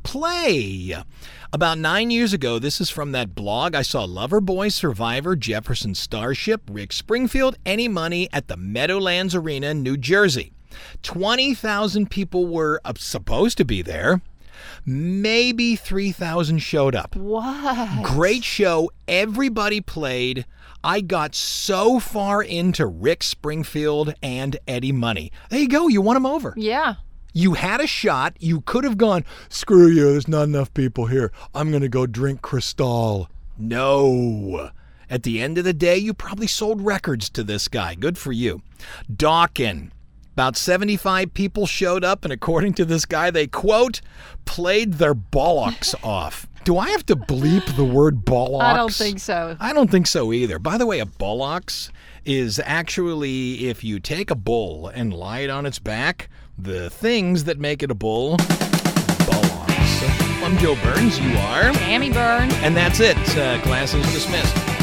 Play. 0.02 0.94
About 1.52 1.78
nine 1.78 2.10
years 2.10 2.32
ago, 2.32 2.58
this 2.58 2.80
is 2.80 2.90
from 2.90 3.12
that 3.12 3.34
blog. 3.34 3.74
I 3.74 3.82
saw 3.82 4.06
Loverboy, 4.06 4.72
Survivor, 4.72 5.34
Jefferson 5.34 5.94
Starship, 5.94 6.62
Rick 6.70 6.92
Springfield, 6.92 7.56
Eddie 7.64 7.88
Money 7.88 8.28
at 8.32 8.46
the 8.46 8.56
Meadowlands 8.56 9.34
Arena 9.34 9.68
in 9.68 9.82
New 9.82 9.96
Jersey. 9.96 10.52
20,000 11.02 12.10
people 12.10 12.46
were 12.46 12.80
uh, 12.84 12.92
supposed 12.96 13.58
to 13.58 13.64
be 13.64 13.82
there. 13.82 14.20
Maybe 14.86 15.74
3,000 15.74 16.60
showed 16.60 16.94
up. 16.94 17.16
What? 17.16 18.04
Great 18.04 18.44
show. 18.44 18.90
Everybody 19.08 19.80
played. 19.80 20.46
I 20.84 21.00
got 21.00 21.34
so 21.34 21.98
far 21.98 22.40
into 22.40 22.86
Rick 22.86 23.24
Springfield 23.24 24.14
and 24.22 24.56
Eddie 24.68 24.92
Money. 24.92 25.32
There 25.50 25.58
you 25.58 25.68
go. 25.68 25.88
You 25.88 26.00
won 26.00 26.14
them 26.14 26.24
over. 26.24 26.54
Yeah. 26.56 26.94
You 27.32 27.54
had 27.54 27.80
a 27.80 27.86
shot. 27.88 28.36
You 28.38 28.60
could 28.60 28.84
have 28.84 28.96
gone, 28.96 29.24
screw 29.48 29.88
you, 29.88 30.04
there's 30.12 30.28
not 30.28 30.44
enough 30.44 30.72
people 30.72 31.06
here. 31.06 31.32
I'm 31.52 31.70
going 31.70 31.82
to 31.82 31.88
go 31.88 32.06
drink 32.06 32.40
Cristal. 32.40 33.28
No. 33.58 34.70
At 35.10 35.24
the 35.24 35.42
end 35.42 35.58
of 35.58 35.64
the 35.64 35.74
day, 35.74 35.96
you 35.96 36.14
probably 36.14 36.46
sold 36.46 36.80
records 36.80 37.28
to 37.30 37.42
this 37.42 37.68
guy. 37.68 37.94
Good 37.94 38.16
for 38.16 38.32
you. 38.32 38.62
Dokken. 39.12 39.90
About 40.36 40.54
75 40.54 41.32
people 41.32 41.64
showed 41.64 42.04
up, 42.04 42.22
and 42.22 42.30
according 42.30 42.74
to 42.74 42.84
this 42.84 43.06
guy, 43.06 43.30
they, 43.30 43.46
quote, 43.46 44.02
played 44.44 44.94
their 44.94 45.14
bollocks 45.14 45.94
off. 46.04 46.46
Do 46.64 46.76
I 46.76 46.90
have 46.90 47.06
to 47.06 47.16
bleep 47.16 47.74
the 47.74 47.84
word 47.86 48.26
bollocks? 48.26 48.62
I 48.62 48.76
don't 48.76 48.92
think 48.92 49.18
so. 49.18 49.56
I 49.58 49.72
don't 49.72 49.90
think 49.90 50.06
so 50.06 50.34
either. 50.34 50.58
By 50.58 50.76
the 50.76 50.84
way, 50.84 50.98
a 51.00 51.06
bullocks 51.06 51.90
is 52.26 52.60
actually 52.66 53.66
if 53.66 53.82
you 53.82 53.98
take 53.98 54.30
a 54.30 54.34
bull 54.34 54.88
and 54.88 55.10
lie 55.14 55.38
it 55.38 55.48
on 55.48 55.64
its 55.64 55.78
back, 55.78 56.28
the 56.58 56.90
things 56.90 57.44
that 57.44 57.58
make 57.58 57.82
it 57.82 57.90
a 57.90 57.94
bull, 57.94 58.36
bullocks. 59.24 60.02
I'm 60.44 60.58
Joe 60.58 60.74
Burns, 60.82 61.18
you 61.18 61.34
are. 61.38 61.72
Tammy 61.72 62.12
Burns. 62.12 62.52
And 62.56 62.76
that's 62.76 63.00
it. 63.00 63.16
Uh, 63.38 63.58
class 63.62 63.94
is 63.94 64.04
dismissed. 64.12 64.75